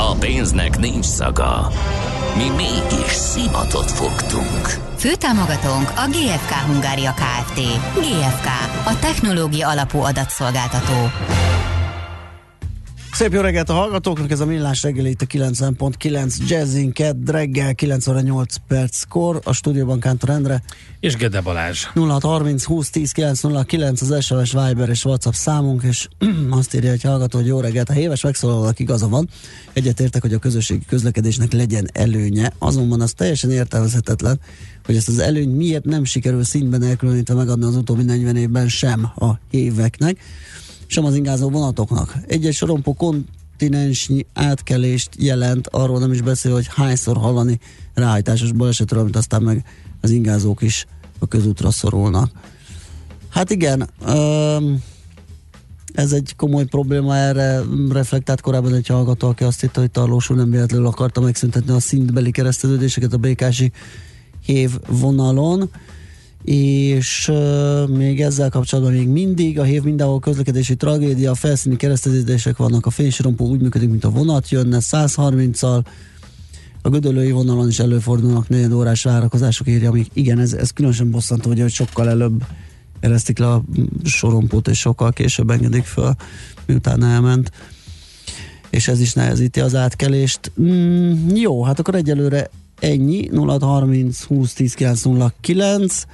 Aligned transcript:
A 0.00 0.14
pénznek 0.14 0.78
nincs 0.78 1.04
szaga. 1.04 1.68
Mi 2.36 2.48
mégis 2.56 3.12
szimatot 3.12 3.90
fogtunk. 3.90 4.66
Főtámogatónk 4.96 5.92
a 5.96 6.08
GFK 6.08 6.52
Hungária 6.66 7.14
Kft. 7.14 7.60
GFK, 7.94 8.46
a 8.84 8.98
technológia 9.00 9.68
alapú 9.68 9.98
adatszolgáltató. 9.98 11.10
Szép 13.18 13.32
jó 13.32 13.40
reggelt 13.40 13.68
a 13.68 13.72
hallgatóknak, 13.72 14.30
ez 14.30 14.40
a 14.40 14.46
millás 14.46 14.82
reggeli 14.82 15.10
itt 15.10 15.22
a 15.22 15.26
90.9 15.26 16.48
Jazzin 16.48 16.92
Kedd 16.92 17.30
reggel 17.30 17.74
9 17.74 18.06
óra 18.06 18.20
8 18.20 18.54
perckor, 18.68 19.40
a 19.44 19.52
stúdióban 19.52 20.00
Kántor 20.00 20.30
Endre. 20.30 20.62
És 21.00 21.16
Gede 21.16 21.40
Balázs. 21.40 21.84
0630 21.94 22.64
20 22.64 22.90
10 22.90 23.12
909 23.12 24.00
az 24.00 24.24
SMS 24.24 24.52
Viber 24.52 24.88
és 24.88 25.04
WhatsApp 25.04 25.32
számunk, 25.32 25.82
és 25.82 26.08
azt 26.50 26.74
írja 26.74 26.90
egy 26.90 27.02
hallgató, 27.02 27.38
hogy 27.38 27.46
jó 27.46 27.60
reggelt, 27.60 27.88
a 27.88 27.92
héves 27.92 28.22
megszólalónak 28.22 28.78
igaza 28.78 29.08
van. 29.08 29.28
Egyetértek, 29.72 30.22
hogy 30.22 30.32
a 30.32 30.38
közösségi 30.38 30.84
közlekedésnek 30.86 31.52
legyen 31.52 31.88
előnye, 31.92 32.52
azonban 32.58 33.00
az 33.00 33.12
teljesen 33.12 33.50
értelmezhetetlen, 33.50 34.40
hogy 34.84 34.96
ezt 34.96 35.08
az 35.08 35.18
előny 35.18 35.50
miért 35.50 35.84
nem 35.84 36.04
sikerül 36.04 36.44
szintben 36.44 36.82
elkülönítve 36.82 37.34
megadni 37.34 37.64
az 37.64 37.76
utóbbi 37.76 38.02
40 38.02 38.36
évben 38.36 38.68
sem 38.68 39.12
a 39.16 39.38
éveknek 39.50 40.18
sem 40.90 41.04
az 41.04 41.14
ingázó 41.14 41.48
vonatoknak. 41.50 42.16
Egy-egy 42.26 42.54
sorompó 42.54 42.94
kontinensnyi 42.94 44.26
átkelést 44.32 45.10
jelent, 45.18 45.66
arról 45.66 45.98
nem 45.98 46.12
is 46.12 46.20
beszél, 46.20 46.52
hogy 46.52 46.66
hányszor 46.74 47.16
hallani 47.16 47.58
ráhajtásos 47.94 48.52
balesetről, 48.52 49.00
amit 49.00 49.16
aztán 49.16 49.42
meg 49.42 49.64
az 50.00 50.10
ingázók 50.10 50.62
is 50.62 50.86
a 51.18 51.26
közútra 51.26 51.70
szorulnak. 51.70 52.30
Hát 53.28 53.50
igen, 53.50 53.88
um, 54.06 54.82
ez 55.92 56.12
egy 56.12 56.34
komoly 56.36 56.64
probléma, 56.64 57.16
erre 57.16 57.60
reflektált 57.90 58.40
korábban 58.40 58.74
egy 58.74 58.86
hallgató, 58.86 59.28
aki 59.28 59.44
azt 59.44 59.60
hitte, 59.60 59.80
hogy 59.80 59.90
Tarlósul 59.90 60.36
nem 60.36 60.50
véletlenül 60.50 60.86
akarta 60.86 61.20
megszüntetni 61.20 61.72
a 61.72 61.80
szintbeli 61.80 62.30
kereszteződéseket 62.30 63.12
a 63.12 63.16
békási 63.16 63.72
hév 64.44 64.70
vonalon 64.88 65.70
és 66.48 67.32
még 67.88 68.20
ezzel 68.20 68.50
kapcsolatban 68.50 68.94
még 68.94 69.08
mindig 69.08 69.58
a 69.58 69.62
hév 69.62 69.82
mindenhol 69.82 70.20
közlekedési 70.20 70.76
tragédia, 70.76 71.34
felszíni 71.34 71.76
kereszteződések 71.76 72.56
vannak, 72.56 72.86
a 72.86 72.90
fénysorompó 72.90 73.46
úgy 73.46 73.60
működik, 73.60 73.88
mint 73.88 74.04
a 74.04 74.10
vonat 74.10 74.48
jönne 74.48 74.78
130-al, 74.80 75.84
a 76.82 76.88
gödölői 76.88 77.30
vonalon 77.30 77.68
is 77.68 77.78
előfordulnak 77.78 78.48
negyed 78.48 78.72
órás 78.72 79.02
várakozások 79.02 79.68
írja, 79.68 79.88
amik 79.88 80.06
igen, 80.12 80.38
ez, 80.38 80.52
ez 80.52 80.70
különösen 80.70 81.10
bosszantó, 81.10 81.48
hogy 81.48 81.70
sokkal 81.70 82.08
előbb 82.08 82.44
eresztik 83.00 83.38
le 83.38 83.52
a 83.52 83.62
sorompót, 84.04 84.68
és 84.68 84.78
sokkal 84.78 85.12
később 85.12 85.50
engedik 85.50 85.84
föl, 85.84 86.14
miután 86.66 87.04
elment. 87.04 87.50
És 88.70 88.88
ez 88.88 89.00
is 89.00 89.12
nehezíti 89.12 89.60
az 89.60 89.74
átkelést. 89.74 90.52
Mm, 90.60 91.28
jó, 91.34 91.62
hát 91.62 91.78
akkor 91.78 91.94
egyelőre 91.94 92.50
ennyi, 92.80 93.28
0630 93.32 94.22
20 94.22 94.52
10 94.52 94.74
909 94.74 96.04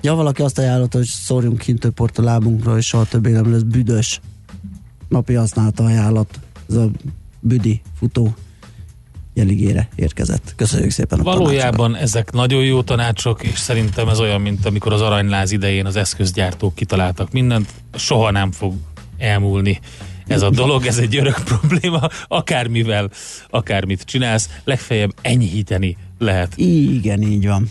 Ja, 0.00 0.14
valaki 0.14 0.42
azt 0.42 0.58
ajánlott, 0.58 0.92
hogy 0.92 1.04
szórjunk 1.04 1.58
kint 1.58 1.80
több 1.80 1.94
port 1.94 2.18
a 2.18 2.22
lábunkra, 2.22 2.76
és 2.76 2.86
soha 2.86 3.04
többé 3.04 3.30
nem 3.30 3.52
lesz 3.52 3.62
büdös 3.62 4.20
napi 5.08 5.34
használata 5.34 5.84
ajánlat. 5.84 6.40
Ez 6.68 6.74
a 6.74 6.90
büdi 7.40 7.80
futó 7.98 8.34
jeligére 9.34 9.88
érkezett. 9.94 10.52
Köszönjük 10.56 10.90
szépen 10.90 11.20
a 11.20 11.22
Valójában 11.22 11.76
tanácsokat. 11.76 12.02
ezek 12.02 12.32
nagyon 12.32 12.64
jó 12.64 12.82
tanácsok, 12.82 13.42
és 13.42 13.58
szerintem 13.58 14.08
ez 14.08 14.20
olyan, 14.20 14.40
mint 14.40 14.66
amikor 14.66 14.92
az 14.92 15.00
aranyláz 15.00 15.50
idején 15.50 15.86
az 15.86 15.96
eszközgyártók 15.96 16.74
kitaláltak 16.74 17.32
mindent, 17.32 17.72
soha 17.94 18.30
nem 18.30 18.52
fog 18.52 18.74
elmúlni 19.18 19.80
ez 20.30 20.42
a 20.42 20.50
dolog, 20.50 20.86
ez 20.86 20.98
egy 20.98 21.16
örök 21.16 21.42
probléma, 21.44 22.08
akármivel, 22.28 23.10
akármit 23.50 24.02
csinálsz, 24.02 24.48
legfeljebb 24.64 25.14
enyhíteni 25.22 25.96
lehet. 26.18 26.52
Igen, 26.56 27.22
így 27.22 27.46
van. 27.46 27.70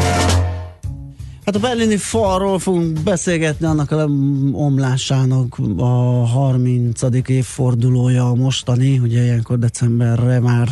Hát 1.45 1.55
a 1.55 1.59
berlini 1.59 1.97
falról 1.97 2.59
fogunk 2.59 3.03
beszélgetni, 3.03 3.65
annak 3.65 3.91
a 3.91 4.05
omlásának 4.51 5.57
a 5.77 6.25
30. 6.25 7.01
évfordulója 7.27 8.29
a 8.29 8.35
mostani, 8.35 8.99
ugye 8.99 9.23
ilyenkor 9.23 9.59
decemberre 9.59 10.39
már 10.39 10.67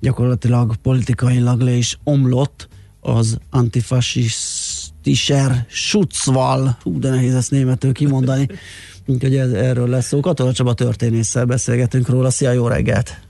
gyakorlatilag 0.00 0.76
politikailag 0.76 1.60
le 1.60 1.70
is 1.70 1.98
omlott 2.04 2.68
az 3.00 3.38
antifasistischer 3.50 5.66
Schutzwall, 5.68 6.68
hú, 6.82 6.98
de 6.98 7.10
nehéz 7.10 7.34
ezt 7.34 7.50
németül 7.50 7.92
kimondani, 7.92 8.46
úgyhogy 9.06 9.36
ez, 9.36 9.52
erről 9.52 9.88
lesz 9.88 10.06
szó. 10.06 10.20
Katona 10.20 10.52
Csaba 10.52 10.74
történésszel 10.74 11.44
beszélgetünk 11.44 12.08
róla. 12.08 12.30
Szia, 12.30 12.52
jó 12.52 12.66
reggelt! 12.66 13.20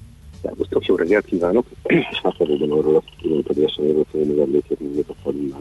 Szervusztok, 0.42 0.86
jó 0.86 0.96
reggelt 0.96 1.24
kívánok! 1.24 1.66
És 2.10 2.20
hát 2.22 2.36
valóban 2.36 2.70
arról 2.70 2.96
a 2.96 3.02
pillanatban 3.22 3.64
eseményről 3.64 4.06
szeretném 4.12 4.40
emlékezni, 4.40 4.86
hogy 4.94 5.04
a 5.08 5.14
falu 5.22 5.52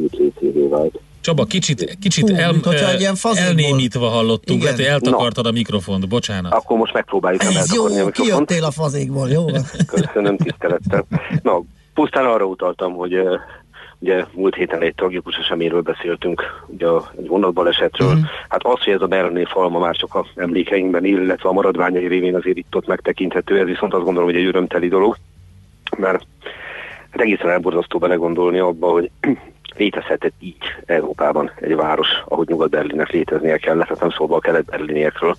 műt 0.00 0.16
részévé 0.16 0.66
vált. 0.66 1.00
Csaba, 1.20 1.44
kicsit, 1.44 1.96
kicsit 2.00 2.28
Hú, 2.30 2.36
el, 2.36 2.98
ilyen 2.98 3.16
elnémítva 3.34 4.08
hallottunk, 4.08 4.62
lehet, 4.62 4.76
hogy 4.78 4.86
eltakartad 4.86 5.46
a 5.46 5.50
mikrofont, 5.50 6.08
bocsánat. 6.08 6.52
Akkor 6.52 6.78
most 6.78 6.92
megpróbáljuk 6.92 7.42
nem 7.42 7.56
Ez 7.56 7.74
jó, 7.74 7.84
a 7.84 7.88
mikrofont. 7.88 8.14
kijöttél 8.14 8.64
a 8.64 8.70
fazékból, 8.70 9.28
jó? 9.28 9.44
Köszönöm 9.86 10.36
tisztelettel. 10.36 11.06
Na, 11.42 11.62
pusztán 11.94 12.24
arra 12.24 12.44
utaltam, 12.44 12.92
hogy 12.92 13.14
ugye 13.98 14.24
múlt 14.34 14.54
héten 14.54 14.82
egy 14.82 14.94
tragikus 14.94 15.36
eseményről 15.36 15.80
beszéltünk, 15.80 16.42
ugye 16.66 16.86
a- 16.86 17.10
egy 17.18 17.26
vonatbalesetről. 17.26 18.12
Mhm. 18.12 18.22
Hát 18.48 18.64
az, 18.64 18.82
hogy 18.84 18.92
ez 18.92 19.00
a 19.02 19.06
berlini 19.06 19.44
falma 19.44 19.78
már 19.78 19.96
csak 19.96 20.14
a 20.14 20.26
emlékeinkben 20.36 21.04
él, 21.04 21.22
illetve 21.22 21.48
a 21.48 21.52
maradványai 21.52 22.06
révén 22.06 22.34
azért 22.36 22.56
itt 22.56 22.74
ott 22.76 22.86
megtekinthető, 22.86 23.58
ez 23.58 23.66
viszont 23.66 23.94
azt 23.94 24.04
gondolom, 24.04 24.28
hogy 24.28 24.38
egy 24.38 24.46
örömteli 24.46 24.88
dolog, 24.88 25.16
mert 25.98 26.26
hát 27.10 27.20
egészen 27.20 27.50
elborzasztó 27.50 27.98
belegondolni 27.98 28.58
abba, 28.58 28.90
hogy 28.90 29.10
létezhetett 29.80 30.32
így 30.38 30.56
Európában 30.86 31.50
egy 31.60 31.76
város, 31.76 32.08
ahogy 32.28 32.48
Nyugat-Berlinnek 32.48 33.10
léteznie 33.10 33.56
kellett, 33.56 33.88
hát 33.88 34.00
nem 34.00 34.10
szólva 34.10 34.36
a 34.36 34.40
kelet-berliniekről, 34.40 35.34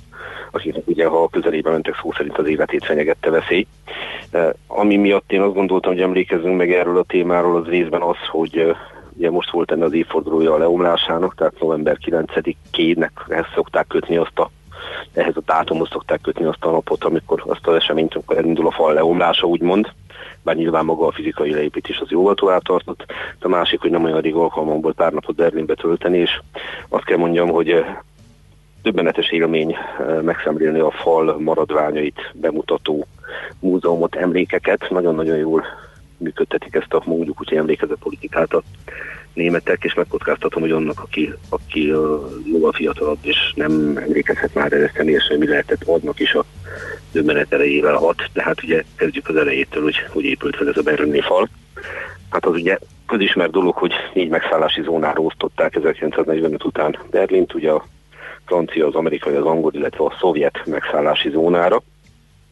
akiknek 0.51 0.87
ugye, 0.87 1.07
ha 1.07 1.23
a 1.23 1.29
közelébe 1.29 1.71
mentek 1.71 1.95
szó 2.01 2.11
szerint 2.11 2.37
az 2.37 2.47
életét 2.47 2.85
fenyegette 2.85 3.29
veszély. 3.29 3.67
Eh, 4.31 4.49
Ami 4.67 4.95
miatt 4.97 5.31
én 5.31 5.41
azt 5.41 5.53
gondoltam, 5.53 5.91
hogy 5.91 6.01
emlékezzünk 6.01 6.57
meg 6.57 6.71
erről 6.71 6.97
a 6.97 7.03
témáról, 7.03 7.55
az 7.55 7.67
részben 7.67 8.01
az, 8.01 8.17
hogy 8.31 8.57
eh, 8.57 8.75
ugye 9.17 9.29
most 9.29 9.51
volt 9.51 9.71
ennek 9.71 9.85
az 9.85 9.93
évfordulója 9.93 10.53
a 10.53 10.57
leomlásának, 10.57 11.35
tehát 11.35 11.59
november 11.59 11.97
9-ének 12.05 13.11
ehhez 13.27 13.45
szokták 13.53 13.87
kötni 13.87 14.17
azt 14.17 14.39
a 14.39 14.49
ehhez 15.13 15.35
a 15.35 15.41
dátumhoz 15.45 15.89
szokták 15.91 16.21
kötni 16.21 16.45
azt 16.45 16.65
a 16.65 16.71
napot, 16.71 17.03
amikor 17.03 17.43
azt 17.47 17.67
az 17.67 17.75
eseményt, 17.75 18.13
amikor 18.13 18.37
elindul 18.37 18.67
a 18.67 18.71
fal 18.71 18.93
leomlása, 18.93 19.47
úgymond, 19.47 19.91
bár 20.43 20.55
nyilván 20.55 20.85
maga 20.85 21.07
a 21.07 21.11
fizikai 21.11 21.53
leépítés 21.53 21.99
az 21.99 22.09
jóval 22.09 22.35
tovább 22.35 22.61
tartott. 22.61 23.05
De 23.39 23.45
a 23.45 23.47
másik, 23.47 23.79
hogy 23.79 23.91
nem 23.91 24.03
olyan 24.03 24.21
rég 24.21 24.35
alkalmam 24.35 24.81
volt 24.81 24.95
pár 24.95 25.11
napot 25.11 25.35
Berlinbe 25.35 25.73
tölteni, 25.73 26.17
és 26.17 26.41
azt 26.89 27.05
kell 27.05 27.17
mondjam, 27.17 27.49
hogy 27.49 27.69
eh, 27.69 27.97
döbbenetes 28.81 29.29
élmény 29.29 29.75
eh, 29.75 30.21
megszemlélni 30.21 30.79
a 30.79 30.91
fal 30.91 31.39
maradványait 31.39 32.31
bemutató 32.33 33.07
múzeumot, 33.59 34.15
emlékeket. 34.15 34.89
Nagyon-nagyon 34.89 35.37
jól 35.37 35.63
működtetik 36.21 36.75
ezt 36.75 36.93
a 36.93 37.01
mondjuk 37.05 37.39
úgy 37.41 37.53
emlékezett 37.53 37.99
politikát 37.99 38.53
a 38.53 38.63
németek, 39.33 39.83
és 39.83 39.93
megkockáztatom, 39.93 40.61
hogy 40.61 40.71
annak, 40.71 40.99
aki, 40.99 41.33
aki 41.49 41.85
jóval 42.45 42.71
fiatalabb, 42.71 43.17
és 43.21 43.53
nem 43.55 43.97
emlékezhet 43.97 44.53
már 44.53 44.73
erre 44.73 44.91
személyesen, 44.95 45.37
mi 45.37 45.47
lehetett 45.47 45.83
adnak 45.83 46.19
is 46.19 46.33
a 46.33 46.45
döbbenet 47.11 47.53
erejével 47.53 47.95
hat. 47.95 48.29
De 48.33 48.43
hát 48.43 48.63
ugye 48.63 48.83
kezdjük 48.95 49.29
az 49.29 49.35
elejétől, 49.35 49.83
hogy 49.83 49.95
hogy 50.09 50.23
épült 50.23 50.55
fel 50.55 50.67
ez 50.67 50.77
a 50.77 50.81
berlini 50.81 51.21
fal. 51.21 51.49
Hát 52.29 52.45
az 52.45 52.53
ugye 52.53 52.77
közismert 53.07 53.51
dolog, 53.51 53.75
hogy 53.75 53.93
négy 54.13 54.29
megszállási 54.29 54.81
zónára 54.81 55.21
osztották 55.21 55.75
1945 55.75 56.63
után 56.63 56.97
Berlint, 57.09 57.53
ugye 57.53 57.71
a 57.71 57.85
francia, 58.45 58.87
az 58.87 58.95
amerikai, 58.95 59.35
az 59.35 59.45
angol, 59.45 59.73
illetve 59.73 60.03
a 60.03 60.15
szovjet 60.19 60.65
megszállási 60.65 61.29
zónára, 61.29 61.81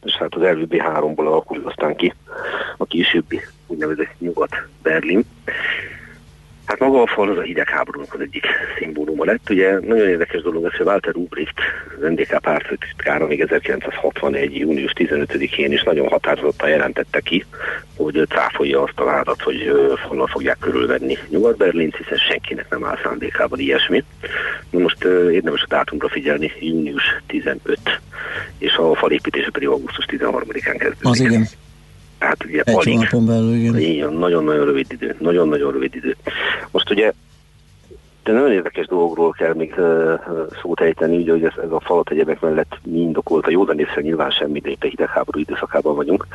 és 0.04 0.12
hát 0.12 0.34
az 0.34 0.42
előbbi 0.42 0.78
háromból 0.78 1.26
alakult 1.26 1.66
aztán 1.66 1.96
ki 1.96 2.14
a 2.76 2.84
későbbi 2.84 3.40
úgynevezett 3.70 4.14
Nyugat-Berlin. 4.18 5.24
Hát 6.64 6.78
maga 6.78 7.02
a 7.02 7.06
fal 7.06 7.30
az 7.30 7.38
a 7.38 7.42
hidegháborúnak 7.42 8.14
az 8.14 8.20
egyik 8.20 8.46
szimbóluma 8.78 9.24
lett. 9.24 9.50
Ugye 9.50 9.72
nagyon 9.72 10.08
érdekes 10.08 10.42
dolog 10.42 10.64
az, 10.64 10.74
hogy 10.76 10.86
Walter 10.86 11.16
Ulbricht, 11.16 11.58
az 12.00 12.08
NDK 12.08 12.38
pártfőtitkára 12.40 13.26
még 13.26 13.40
1961. 13.40 14.56
június 14.56 14.92
15-én 14.94 15.72
is 15.72 15.82
nagyon 15.82 16.08
határozottan 16.08 16.68
jelentette 16.68 17.20
ki, 17.20 17.44
hogy 17.96 18.26
cáfolja 18.28 18.82
azt 18.82 18.98
a 18.98 19.04
vádat, 19.04 19.42
hogy 19.42 19.72
fallal 20.06 20.26
fogják 20.26 20.58
körülvenni 20.60 21.18
Nyugat-Berlint, 21.28 21.96
hiszen 21.96 22.18
senkinek 22.18 22.70
nem 22.70 22.84
áll 22.84 22.98
szándékában 23.02 23.58
ilyesmi. 23.58 24.04
Na 24.70 24.78
most 24.78 25.04
érdemes 25.30 25.62
a 25.62 25.66
dátumra 25.68 26.08
figyelni, 26.08 26.52
június 26.60 27.02
15, 27.26 27.78
és 28.58 28.74
a 28.74 28.94
falépítése 28.94 29.50
pedig 29.50 29.68
augusztus 29.68 30.04
13-án 30.08 30.76
kezdődik. 30.78 31.04
Az 31.04 31.20
igen. 31.20 31.46
Tehát 32.20 32.44
ugye 32.44 32.62
Egy 32.64 32.74
alig. 32.74 32.94
hónapon 32.94 33.26
belül, 33.26 33.54
igen. 33.54 33.78
Igen, 33.78 34.12
nagyon-nagyon 34.12 34.64
rövid 34.64 34.86
idő. 34.92 35.16
Nagyon-nagyon 35.18 35.72
rövid 35.72 35.94
idő. 35.94 36.16
Most 36.70 36.90
ugye 36.90 37.12
de 38.22 38.32
nagyon 38.32 38.52
érdekes 38.52 38.86
dolgokról 38.86 39.30
kell 39.30 39.54
még 39.54 39.74
uh, 39.76 40.20
szót 40.62 40.80
ejteni, 40.80 41.16
ugye, 41.16 41.32
hogy 41.32 41.44
ez, 41.44 41.52
ez 41.64 41.70
a 41.70 41.80
falat 41.80 42.10
egyebek 42.10 42.40
mellett 42.40 42.78
mi 42.84 43.10
a 43.24 43.50
józan 43.50 43.78
észre 43.78 44.00
nyilván 44.00 44.30
semmi, 44.30 44.60
de 44.60 44.70
itt 44.70 44.84
a 44.84 44.86
hidegháború 44.86 45.38
időszakában 45.38 45.94
vagyunk. 45.94 46.26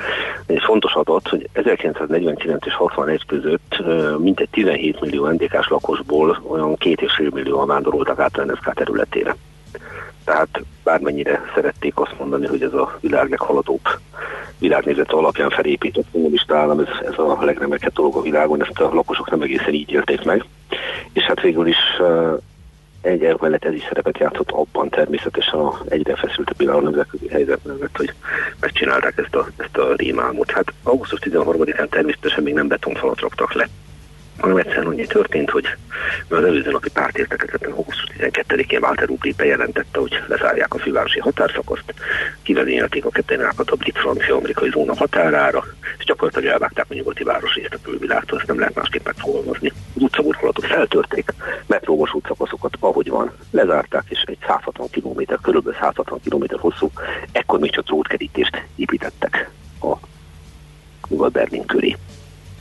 Egy 0.45 0.61
fontos 0.65 0.93
adat, 0.93 1.27
hogy 1.27 1.49
1949 1.53 2.65
és 2.65 2.73
61 2.73 3.25
között 3.25 3.77
uh, 3.79 4.17
mintegy 4.17 4.49
17 4.49 5.01
millió 5.01 5.27
NDK-s 5.27 5.67
lakosból 5.69 6.43
olyan 6.47 6.75
két 6.75 7.01
és 7.01 7.13
fél 7.13 7.29
millió 7.33 7.65
vándoroltak 7.65 8.19
át 8.19 8.37
a 8.37 8.43
NSZK 8.43 8.73
területére. 8.73 9.35
Tehát 10.25 10.63
bármennyire 10.83 11.41
szerették 11.55 11.99
azt 11.99 12.19
mondani, 12.19 12.47
hogy 12.47 12.61
ez 12.61 12.73
a 12.73 12.97
világ 12.99 13.29
leghaladóbb 13.29 13.87
világnézet 14.59 15.11
alapján 15.11 15.49
felépített 15.49 16.05
kommunista 16.11 16.57
állam, 16.57 16.79
ez, 16.79 16.87
ez 17.05 17.17
a 17.17 17.37
legremelkedő 17.41 17.91
dolog 17.95 18.15
a 18.15 18.21
világon, 18.21 18.61
ezt 18.61 18.79
a 18.79 18.93
lakosok 18.93 19.29
nem 19.29 19.41
egészen 19.41 19.73
így 19.73 19.91
élték 19.91 20.23
meg. 20.23 20.45
És 21.13 21.23
hát 21.23 21.41
végül 21.41 21.67
is 21.67 21.77
egy 23.01 23.23
elv 23.23 23.39
mellett 23.39 23.65
ez 23.65 23.73
is 23.73 23.83
szerepet 23.87 24.17
játszott 24.17 24.51
abban 24.51 24.89
természetesen 24.89 25.59
a 25.59 25.79
egyre 25.89 26.15
feszültebb 26.15 26.57
világon 26.57 26.83
nemzetközi 26.83 27.27
helyzet 27.27 27.59
mellett, 27.63 27.97
hogy 27.97 28.13
megcsinálták 28.59 29.17
ezt 29.17 29.35
a, 29.35 29.47
ezt 29.57 29.77
a 29.77 29.93
rémálmot. 29.95 30.51
Hát 30.51 30.73
augusztus 30.83 31.19
13-án 31.23 31.89
természetesen 31.89 32.43
még 32.43 32.53
nem 32.53 32.67
betonfalat 32.67 33.19
raktak 33.19 33.53
le, 33.53 33.67
hanem 34.39 34.57
egyszerűen 34.57 34.85
annyi 34.85 35.05
történt, 35.05 35.49
hogy 35.49 35.65
az 36.29 36.43
előző 36.43 36.71
napi 36.71 36.89
pártértekezeten 36.89 37.71
augusztus 37.71 38.09
12-én 38.17 38.83
Walter 38.83 39.09
Ugri 39.09 39.33
bejelentette, 39.37 39.99
hogy 39.99 40.19
lezárják 40.27 40.73
a 40.73 40.77
fővárosi 40.77 41.19
határszakaszt, 41.19 41.93
kivezényelték 42.41 43.05
a 43.05 43.09
kettőnákat 43.09 43.71
a 43.71 43.75
brit-francia-amerikai 43.75 44.69
zóna 44.69 44.95
határára, 44.95 45.63
és 45.97 46.05
gyakorlatilag 46.05 46.53
elvágták 46.53 46.85
a 46.89 46.93
nyugati 46.93 47.23
városrészt 47.23 47.73
a 47.73 47.77
külvilágtól, 47.83 48.39
ezt 48.39 48.47
nem 48.47 48.59
lehet 48.59 48.75
másképp 48.75 49.05
megfogalmazni. 49.05 49.71
Az 49.95 50.01
utcaburkolatot 50.01 50.65
feltörték, 50.65 51.33
metrómos 51.67 52.13
útszakaszokat, 52.13 52.77
ahogy 52.79 53.09
van, 53.09 53.31
lezárták, 53.51 54.03
és 54.07 54.23
egy 54.25 54.37
160 54.47 54.87
km, 54.89 55.33
körülbelül 55.41 55.79
160 55.79 56.19
km 56.23 56.43
hosszú, 56.57 56.91
ekkor 57.31 57.59
még 57.59 57.71
csak 57.71 57.85
drótkerítést 57.85 58.63
építettek 58.75 59.49
a 59.81 59.95
Nyugat-Berlin 61.07 61.65
köré. 61.65 61.95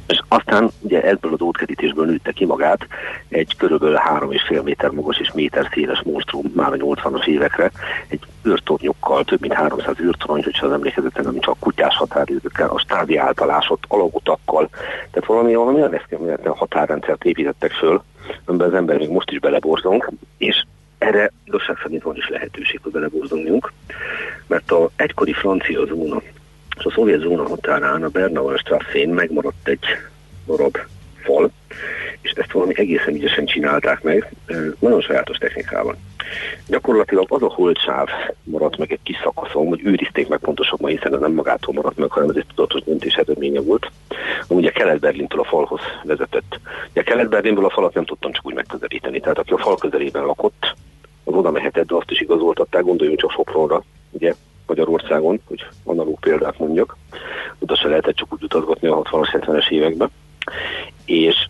És 0.06 0.20
aztán 0.28 0.70
ugye 0.80 1.02
ebből 1.02 1.32
az 1.32 1.40
útkerítésből 1.40 2.06
nőtte 2.06 2.32
ki 2.32 2.44
magát 2.44 2.86
egy 3.28 3.56
körülbelül 3.56 3.96
3,5 3.96 4.62
méter 4.62 4.90
magas 4.90 5.18
és 5.18 5.32
méter 5.34 5.68
széles 5.72 6.02
monstrum 6.02 6.52
már 6.54 6.72
a 6.72 6.76
80-as 6.76 7.26
évekre, 7.26 7.70
egy 8.08 8.20
űrtornyokkal, 8.48 9.24
több 9.24 9.40
mint 9.40 9.52
300 9.52 10.00
űrtorony, 10.00 10.42
hogyha 10.42 10.66
az 10.66 10.72
emlékezetem 10.72 11.24
nem 11.24 11.40
csak 11.40 11.58
kutyás 11.58 11.96
határidőkkel, 11.96 12.68
a 12.68 12.78
stádi 12.78 13.16
általásot, 13.16 13.84
alagutakkal, 13.88 14.68
tehát 15.10 15.28
valami, 15.28 15.54
valami 15.54 15.78
olyan 15.78 15.94
eszkeméletlen 15.94 16.52
határrendszert 16.52 17.24
építettek 17.24 17.72
föl, 17.72 18.02
amiben 18.44 18.68
az 18.68 18.74
ember 18.74 18.98
még 18.98 19.08
most 19.08 19.30
is 19.30 19.38
beleborzunk, 19.38 20.10
és 20.36 20.64
erre 20.98 21.30
igazság 21.44 21.76
szerint 21.82 22.02
van 22.02 22.16
is 22.16 22.28
lehetőség, 22.28 22.80
hogy 22.82 22.92
beleborzonjunk, 22.92 23.72
mert 24.46 24.70
a 24.70 24.90
egykori 24.96 25.32
francia 25.32 25.84
zóna 25.84 26.20
és 26.78 26.84
a 26.84 26.90
szovjet 26.90 27.20
zóna 27.20 27.48
határán 27.48 28.02
a 28.02 28.08
Bernauer 28.08 28.58
Strasszén 28.58 29.08
megmaradt 29.08 29.68
egy 29.68 29.84
darab 30.46 30.78
fal, 31.22 31.50
és 32.20 32.30
ezt 32.30 32.52
valami 32.52 32.72
egészen 32.76 33.14
ügyesen 33.14 33.44
csinálták 33.44 34.02
meg, 34.02 34.32
nagyon 34.78 35.00
sajátos 35.00 35.36
technikával. 35.36 35.96
Gyakorlatilag 36.68 37.26
az 37.28 37.42
a 37.42 37.52
holtsáv 37.52 38.08
maradt 38.42 38.76
meg 38.76 38.92
egy 38.92 39.00
kis 39.02 39.16
szakaszon, 39.22 39.66
hogy 39.66 39.80
őrizték 39.84 40.28
meg 40.28 40.38
pontosabban, 40.38 40.90
hiszen 40.90 41.14
ez 41.14 41.20
nem 41.20 41.32
magától 41.32 41.74
maradt 41.74 41.96
meg, 41.96 42.10
hanem 42.10 42.28
ez 42.28 42.36
egy 42.36 42.46
tudatos 42.54 42.82
döntés 42.82 43.14
eredménye 43.14 43.60
volt, 43.60 43.90
ami 44.48 44.60
ugye 44.60 44.70
Kelet-Berlintől 44.70 45.40
a 45.40 45.44
falhoz 45.44 45.80
vezetett. 46.02 46.60
Ugye 46.90 47.02
Kelet-Berlinből 47.02 47.64
a 47.64 47.70
falat 47.70 47.94
nem 47.94 48.04
tudtam 48.04 48.32
csak 48.32 48.46
úgy 48.46 48.54
megközelíteni, 48.54 49.20
tehát 49.20 49.38
aki 49.38 49.52
a 49.52 49.58
fal 49.58 49.76
közelében 49.76 50.24
lakott, 50.24 50.74
az 51.24 51.34
oda 51.34 51.50
mehetett, 51.50 51.86
de 51.86 51.94
azt 51.94 52.10
is 52.10 52.20
igazoltatták, 52.20 52.82
gondoljunk 52.82 53.20
csak 53.20 53.30
Sopronra, 53.30 53.84
ugye 54.10 54.34
Magyarországon, 54.66 55.40
hogy 55.44 55.66
analóg 55.84 56.18
példát 56.20 56.58
mondjak. 56.58 56.96
Oda 57.58 57.76
se 57.76 57.88
lehetett 57.88 58.16
csak 58.16 58.32
úgy 58.32 58.42
utazgatni 58.42 58.88
a 58.88 59.02
60-as, 59.02 59.28
70-es 59.32 59.70
években. 59.70 60.10
És 61.04 61.48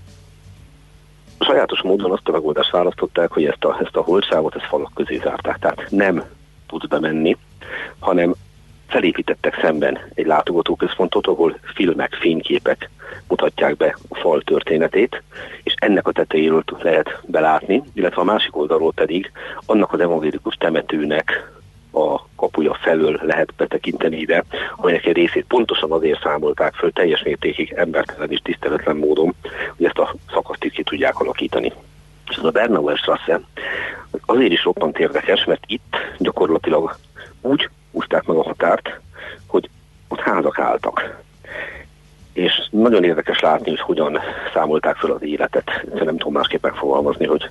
sajátos 1.41 1.83
módon 1.83 2.11
azt 2.11 2.29
a 2.29 2.33
megoldást 2.33 2.71
választották, 2.71 3.31
hogy 3.31 3.45
ezt 3.45 3.65
a, 3.65 3.79
ezt 3.81 3.97
a 3.97 4.03
holdsávot, 4.03 4.55
ezt 4.55 4.67
falak 4.67 4.93
közé 4.95 5.21
zárták. 5.23 5.59
Tehát 5.59 5.87
nem 5.91 6.25
tudsz 6.67 6.87
bemenni, 6.87 7.37
hanem 7.99 8.35
felépítettek 8.87 9.59
szemben 9.61 9.99
egy 10.15 10.27
látogatóközpontot, 10.27 11.27
ahol 11.27 11.59
filmek, 11.75 12.15
fényképek 12.15 12.91
mutatják 13.29 13.77
be 13.77 13.97
a 14.09 14.15
fal 14.15 14.43
történetét, 14.43 15.23
és 15.63 15.75
ennek 15.77 16.07
a 16.07 16.13
tetejéről 16.13 16.65
lehet 16.79 17.21
belátni, 17.27 17.83
illetve 17.93 18.21
a 18.21 18.25
másik 18.25 18.57
oldalról 18.57 18.93
pedig 18.93 19.33
annak 19.67 19.93
az 19.93 20.01
evangélikus 20.01 20.55
temetőnek 20.55 21.53
a 21.95 22.27
kapuja 22.37 22.75
felől 22.75 23.21
lehet 23.23 23.55
betekinteni 23.57 24.17
ide, 24.17 24.45
amelyek 24.77 25.07
egy 25.07 25.17
részét 25.17 25.45
pontosan 25.49 25.93
azért 25.93 26.21
számolták 26.23 26.75
föl 26.75 26.93
teljes 26.93 27.23
mértékig 27.23 27.73
embertelen 27.77 28.31
és 28.31 28.41
tiszteletlen 28.43 28.97
módon, 28.97 29.35
hogy 29.77 29.87
ezt 29.87 29.99
a 29.99 30.15
szakaszt 30.33 30.69
ki 30.71 30.83
tudják 30.83 31.21
alakítani. 31.21 31.73
És 32.29 32.37
ez 32.37 32.45
a 32.45 32.51
Bernauer 32.51 32.97
Strasse 32.97 33.41
azért 34.27 34.53
is 34.53 34.65
roppant 34.65 34.99
érdekes, 34.99 35.45
mert 35.45 35.63
itt 35.67 35.97
gyakorlatilag 36.19 36.97
úgy 37.41 37.69
úzták 37.91 38.25
meg 38.25 38.37
a 38.37 38.43
határt, 38.43 39.01
hogy 39.47 39.69
ott 40.09 40.21
házak 40.21 40.59
álltak. 40.59 41.23
És 42.33 42.69
nagyon 42.71 43.05
érdekes 43.05 43.41
látni, 43.41 43.71
hogy 43.71 43.81
hogyan 43.81 44.19
számolták 44.53 44.97
fel 44.97 45.11
az 45.11 45.23
életet. 45.23 45.65
Szerintem 45.67 46.05
nem 46.05 46.17
tudom 46.17 46.33
másképp 46.33 46.63
megfogalmazni, 46.63 47.27
hogy 47.27 47.51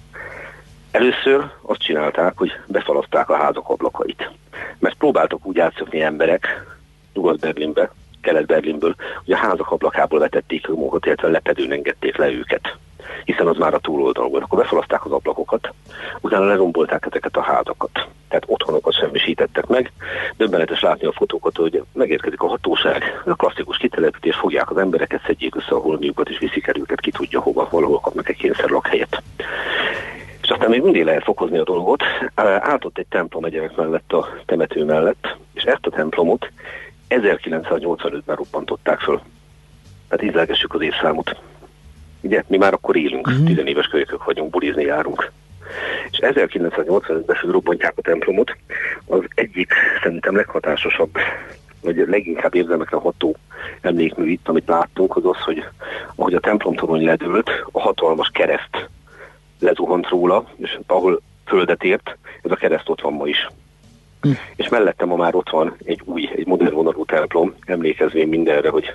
Először 0.94 1.52
azt 1.62 1.80
csinálták, 1.80 2.38
hogy 2.38 2.52
befalaszták 2.68 3.30
a 3.30 3.36
házak 3.36 3.70
ablakait. 3.70 4.30
Mert 4.80 4.96
próbáltak 4.96 5.46
úgy 5.46 5.60
átszökni 5.60 6.02
emberek 6.02 6.66
Nyugat-Berlinbe, 7.14 7.92
Kelet-Berlinből, 8.22 8.96
hogy 9.26 9.34
a 9.34 9.38
házak 9.38 9.72
ablakából 9.72 10.20
vetették 10.20 10.68
magukat, 10.68 11.06
illetve 11.06 11.30
lepedőn 11.30 11.72
engedték 11.72 12.18
le 12.18 12.32
őket 12.32 12.78
hiszen 13.24 13.48
az 13.48 13.58
már 13.58 13.74
a 13.74 13.80
túloldal 13.80 14.30
volt. 14.30 14.44
Akkor 14.44 14.60
befalaszták 14.60 15.06
az 15.06 15.12
ablakokat, 15.12 15.74
utána 16.22 16.46
lerombolták 16.46 17.06
ezeket 17.06 17.38
a 17.38 17.42
házakat. 17.42 18.08
Tehát 18.28 18.44
otthonokat 18.48 18.94
semmisítettek 18.94 19.68
meg. 19.68 19.92
Döbbenetes 20.38 20.82
látni 20.82 21.08
a 21.08 21.12
fotókat, 21.12 21.58
hogy 21.58 21.84
megérkezik 21.94 22.42
a 22.42 22.48
hatóság, 22.48 23.22
a 23.26 23.36
klasszikus 23.36 23.78
kitelepítés, 23.78 24.36
fogják 24.36 24.72
az 24.72 24.78
embereket, 24.78 25.22
szedjék 25.26 25.56
össze 25.56 25.76
a 25.76 25.80
holmiukat, 25.80 26.30
és 26.30 26.38
viszik 26.38 26.68
el 26.68 26.78
őket, 26.78 27.00
ki 27.00 27.12
tudja 27.12 27.40
hova, 27.40 27.68
valahol 27.72 28.00
kapnak 28.00 28.30
egy 28.30 28.38
kényszer 28.38 28.70
lakhelyet. 28.70 29.24
És 29.38 29.83
aztán 30.63 30.77
még 30.82 30.91
mindig 30.91 31.05
lehet 31.05 31.24
fokozni 31.24 31.58
a 31.58 31.63
dolgot. 31.63 32.03
Áltott 32.60 32.98
egy 32.98 33.05
templom 33.10 33.43
egyebek 33.43 33.75
mellett 33.75 34.13
a 34.13 34.27
temető 34.46 34.84
mellett, 34.84 35.38
és 35.53 35.63
ezt 35.63 35.86
a 35.86 35.89
templomot 35.89 36.51
1985-ben 37.10 38.36
robbantották 38.36 39.00
föl. 39.00 39.22
Tehát 40.08 40.25
ízlelgessük 40.25 40.74
az 40.74 40.82
évszámot. 40.82 41.36
Ugye, 42.22 42.43
mi 42.48 42.58
már 42.58 42.74
akkor 42.74 42.96
élünk, 42.96 43.27
uh-huh. 43.27 43.46
tizenéves 43.46 43.88
kölykök 43.88 44.24
vagyunk, 44.24 44.50
bulizni 44.50 44.84
járunk. 44.84 45.32
És 46.10 46.20
1985-ben 46.22 47.51
robbantják 47.51 47.93
a 47.96 48.01
templomot, 48.01 48.55
az 49.05 49.20
egyik 49.36 49.74
szerintem 50.03 50.36
leghatásosabb, 50.36 51.17
vagy 51.82 52.03
leginkább 52.08 52.55
érzelmekre 52.55 52.98
ható 52.98 53.36
emlékmű 53.82 54.29
itt, 54.29 54.48
amit 54.48 54.67
láttunk, 54.67 55.15
az 55.15 55.25
az, 55.25 55.38
hogy 55.38 55.63
ahogy 56.15 56.34
a 56.34 56.39
templomtorony 56.39 57.03
ledőlt, 57.03 57.50
a 57.72 57.82
hatalmas 57.82 58.29
kereszt 58.34 58.89
lezuhant 59.63 60.08
róla, 60.10 60.46
és 60.58 60.79
ahol 60.88 61.22
földet 61.46 61.84
ért, 61.84 62.17
ez 62.41 62.51
a 62.51 62.55
kereszt 62.55 62.89
ott 62.89 63.01
van 63.01 63.13
ma 63.13 63.27
is. 63.27 63.48
Hm. 64.22 64.32
És 64.55 64.70
mellettem 64.70 65.08
ma 65.08 65.15
már 65.15 65.36
ott 65.36 65.50
van 65.50 65.75
egy 65.84 66.01
új, 66.05 66.29
egy 66.36 66.46
modern 66.46 66.74
vonalú 66.75 67.05
templom, 67.05 67.53
emlékezvén 67.65 68.27
mindenre, 68.27 68.70
hogy 68.70 68.93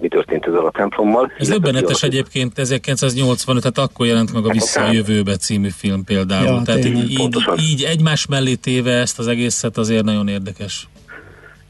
mi 0.00 0.08
történt 0.08 0.46
ezzel 0.46 0.66
a 0.66 0.70
templommal. 0.70 1.32
Ez 1.38 1.48
döbbenetes 1.48 2.02
egyébként 2.02 2.58
1985, 2.58 3.62
tehát 3.62 3.90
akkor 3.90 4.06
jelent 4.06 4.32
meg 4.32 4.44
a 4.44 4.50
Vissza 4.50 4.84
a 4.84 4.92
jövőbe 4.92 5.36
című 5.36 5.68
film 5.68 6.04
például. 6.04 6.44
Ja, 6.44 6.62
tehát 6.64 6.84
így, 6.84 7.10
így, 7.10 7.36
így 7.58 7.82
egymás 7.82 8.26
mellé 8.26 8.54
téve 8.54 8.92
ezt 8.92 9.18
az 9.18 9.26
egészet 9.26 9.76
azért 9.76 10.04
nagyon 10.04 10.28
érdekes. 10.28 10.88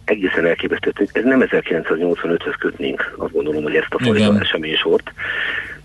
egészen 0.05 0.47
elképesztő. 0.47 0.93
Ez 1.13 1.25
nem 1.25 1.45
1985-höz 1.47 2.55
kötnénk, 2.59 3.15
azt 3.17 3.33
gondolom, 3.33 3.63
hogy 3.63 3.75
ezt 3.75 3.95
a 3.95 4.05
fajta 4.05 4.39
eseménysort. 4.41 5.13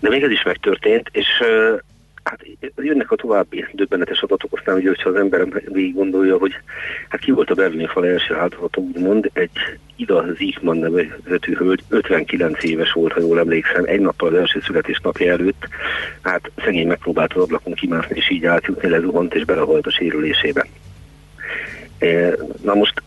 De 0.00 0.08
még 0.08 0.22
ez 0.22 0.30
is 0.30 0.42
megtörtént, 0.42 1.08
és 1.12 1.26
Hát 2.22 2.46
jönnek 2.76 3.10
a 3.10 3.16
további 3.16 3.64
döbbenetes 3.72 4.20
adatok, 4.20 4.52
aztán 4.52 4.76
ugye, 4.76 4.88
hogyha 4.88 5.08
az 5.08 5.16
ember 5.16 5.62
végig 5.72 5.94
gondolja, 5.94 6.38
hogy 6.38 6.52
hát 7.08 7.20
ki 7.20 7.30
volt 7.30 7.50
a 7.50 7.54
berlini 7.54 7.86
fal 7.86 8.06
első 8.06 8.34
áldozata, 8.34 8.80
úgymond 8.80 9.30
egy 9.32 9.50
Ida 9.96 10.24
Zichmann 10.36 10.78
nevezetű 10.78 11.54
hölgy, 11.54 11.82
59 11.88 12.64
éves 12.64 12.92
volt, 12.92 13.12
ha 13.12 13.20
jól 13.20 13.38
emlékszem, 13.38 13.84
egy 13.84 14.00
nappal 14.00 14.28
az 14.28 14.34
első 14.34 14.60
születésnapja 14.60 15.32
előtt, 15.32 15.68
hát 16.22 16.50
szegény 16.64 16.86
megpróbált 16.86 17.32
az 17.32 17.42
ablakon 17.42 17.74
kimászni, 17.74 18.16
és 18.16 18.30
így 18.30 18.44
átjutni, 18.44 18.88
lezuhant 18.88 19.34
és 19.34 19.44
belehalt 19.44 19.86
a 19.86 19.90
sérülésébe. 19.90 20.66
E, 21.98 22.34
na 22.62 22.74
most 22.74 23.02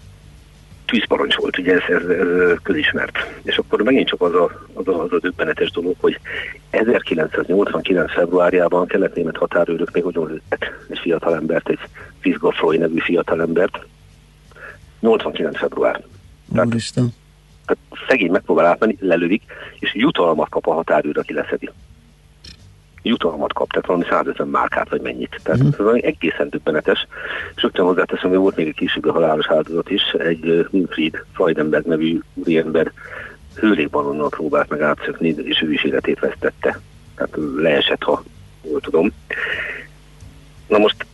tűzparancs 0.86 1.36
volt, 1.36 1.58
ugye 1.58 1.74
ez, 1.74 1.96
ez, 1.96 2.10
ez 2.10 2.58
közismert. 2.64 3.18
És 3.44 3.58
akkor 3.58 3.82
megint 3.82 4.08
csak 4.08 4.22
az 4.22 4.34
a, 4.34 4.68
az, 4.74 4.88
a, 4.88 5.04
az 5.04 5.12
a 5.12 5.20
döbbenetes 5.20 5.72
dolog, 5.72 5.96
hogy 6.00 6.20
1989. 6.70 8.12
februárjában 8.12 8.88
kelet-német 8.88 9.38
határőrök 9.38 9.92
még 9.92 10.06
ugyan 10.06 10.28
lőttek 10.28 10.86
egy 10.90 11.00
fiatalembert, 11.00 11.70
egy 11.70 11.80
Fizgafroy 12.20 12.78
nevű 12.78 13.00
fiatalembert. 13.00 13.86
89. 15.00 15.58
február. 15.58 16.04
Tehát, 17.66 17.78
tehát 17.88 18.08
szegény 18.08 18.32
megpróbál 18.32 18.66
átmenni, 18.66 18.98
lelövik, 19.00 19.44
és 19.80 19.94
jutalmat 19.94 20.50
kap 20.50 20.68
a 20.68 20.74
határőr, 20.74 21.18
aki 21.18 21.34
leszedi 21.34 21.70
jutalmat 23.04 23.54
kap, 23.54 23.70
tehát 23.72 23.86
valami 23.86 24.06
150 24.10 24.48
márkát, 24.48 24.90
vagy 24.90 25.02
mennyit. 25.02 25.40
Tehát 25.44 25.64
mm. 25.64 25.68
ez 25.68 25.78
valami 25.78 26.04
egészen 26.04 26.50
döbbenetes. 26.50 27.08
És 27.56 27.62
rögtön 27.62 27.86
hozzáteszem, 27.86 28.30
hogy 28.30 28.40
volt 28.40 28.56
még 28.56 28.68
egy 28.68 28.76
később 28.76 29.06
a 29.06 29.12
halálos 29.12 29.48
áldozat 29.48 29.90
is, 29.90 30.02
egy 30.18 30.68
Winfried 30.72 31.24
Freudenberg 31.34 31.86
nevű 31.86 32.20
úriember 32.34 32.92
hőlékballonnal 33.56 34.30
próbált 34.30 34.70
meg 34.70 34.82
átszökni, 34.82 35.36
és 35.38 35.62
ő 35.62 35.72
is 35.72 35.84
életét 35.84 36.20
vesztette. 36.20 36.80
Tehát 37.16 37.38
leesett, 37.56 38.04
ha 38.04 38.24
jól 38.62 38.80
tudom. 38.80 39.14
Na 40.68 40.78
most, 40.78 41.06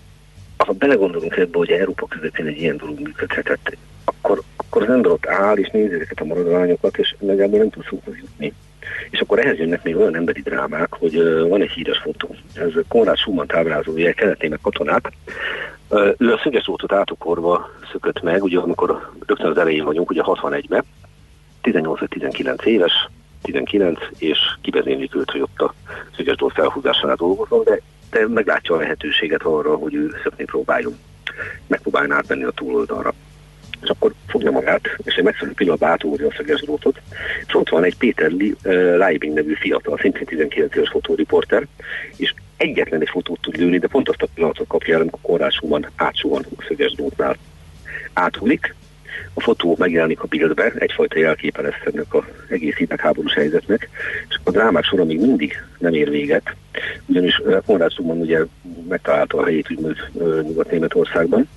ha 0.58 0.74
belegondolunk 0.74 1.38
ebbe, 1.38 1.58
hogy 1.58 1.70
Európa 1.70 2.08
közepén 2.08 2.46
egy 2.46 2.58
ilyen 2.58 2.78
dolog 2.78 3.00
működhetett, 3.00 3.78
akkor, 4.04 4.42
akkor 4.56 4.82
az 4.82 4.90
ember 4.90 5.12
ott 5.12 5.28
áll, 5.28 5.58
és 5.58 5.70
nézi 5.70 5.94
ezeket 5.94 6.20
a 6.20 6.26
maradványokat, 6.26 6.98
és 6.98 7.16
legalább 7.20 7.52
nem 7.52 7.70
tud 7.70 7.86
szóhoz 7.90 8.18
jutni. 8.18 8.54
És 9.10 9.20
akkor 9.20 9.40
ehhez 9.40 9.58
jönnek 9.58 9.84
még 9.84 9.98
olyan 9.98 10.16
emberi 10.16 10.42
drámák, 10.42 10.94
hogy 10.94 11.24
van 11.48 11.62
egy 11.62 11.72
híres 11.72 11.98
fotó. 11.98 12.36
Ez 12.54 12.72
Konrád 12.88 13.18
Schumann 13.18 13.48
táblázója, 13.48 14.14
kelet 14.14 14.60
katonát. 14.62 15.12
Ő 16.18 16.34
a 16.34 16.40
szöges 16.44 16.68
útot 16.68 16.92
átukorva 16.92 17.70
szökött 17.92 18.22
meg, 18.22 18.44
ugye 18.44 18.60
amikor 18.60 19.10
rögtön 19.26 19.52
az 19.52 19.58
elején 19.58 19.84
vagyunk, 19.84 20.10
ugye 20.10 20.22
61-ben, 20.26 20.84
18 21.62 22.10
19 22.10 22.66
éves, 22.66 23.10
19, 23.42 24.00
és 24.18 24.38
kivezénylikült, 24.62 25.32
hogy 25.32 25.42
ott 25.42 25.62
a 25.62 25.74
szöges 26.16 26.36
dót 26.36 26.54
felhúzásánál 26.54 27.16
dolgozom, 27.16 27.64
de, 27.64 27.82
de 28.10 28.28
meglátja 28.28 28.76
a 28.76 28.80
lehetőséget 28.80 29.44
arra, 29.44 29.76
hogy 29.76 29.94
ő 29.94 30.12
szökni 30.24 30.44
próbáljon. 30.44 30.98
Megpróbáljon 31.68 32.12
átmenni 32.12 32.44
a 32.44 32.52
túloldalra 32.52 33.14
és 33.84 33.90
akkor 33.90 34.14
fogja 34.28 34.52
magát, 34.52 34.82
és 35.04 35.16
egy 35.16 35.24
megfelelő 35.24 35.56
pillanatban 35.56 35.90
átúrja 35.90 36.28
a 36.28 36.34
szöges 36.38 36.62
drótot, 36.62 37.02
és 37.48 37.56
ott 37.56 37.70
van 37.70 37.84
egy 37.84 37.98
Péter 37.98 38.32
Leibing 38.98 39.34
nevű 39.34 39.54
fiatal, 39.54 39.98
szintén 40.02 40.26
19 40.26 40.76
éves 40.76 40.90
fotóriporter, 40.90 41.68
és 42.16 42.34
egyetlen 42.58 43.02
egy 43.02 43.10
fotót 43.10 43.42
tud 43.42 43.58
lőni, 43.58 43.78
de 43.78 43.88
pont 43.88 44.10
azt 44.10 44.22
a 44.22 44.28
pillanatot 44.34 44.68
kapja 44.68 44.94
el, 44.94 45.02
amikor 45.02 45.20
korrásúban 45.22 45.88
átsuhan 45.96 46.46
a 46.58 46.64
szöges 46.68 46.92
drótnál. 46.92 47.38
Áthúlik, 48.14 48.76
a 49.34 49.42
fotó 49.42 49.76
megjelenik 49.78 50.22
a 50.22 50.28
bildbe, 50.28 50.74
egyfajta 50.76 51.20
jelképe 51.20 51.62
lesz 51.62 51.82
ennek 51.86 52.14
az 52.14 52.24
egész 52.48 52.76
hidegháborús 52.76 53.34
helyzetnek, 53.34 53.90
és 54.30 54.36
a 54.44 54.52
drámák 54.52 54.84
sora 54.84 55.04
még 55.04 55.20
mindig 55.20 55.64
nem 55.78 55.94
ér 55.94 56.10
véget, 56.10 56.56
ugyanis 57.06 57.42
Konrád 57.66 57.92
ugye 57.98 58.40
megtalálta 58.88 59.38
a 59.38 59.46
helyét 59.46 59.72
úgymond 59.72 59.96
Nyugat-Németországban, 60.44 61.50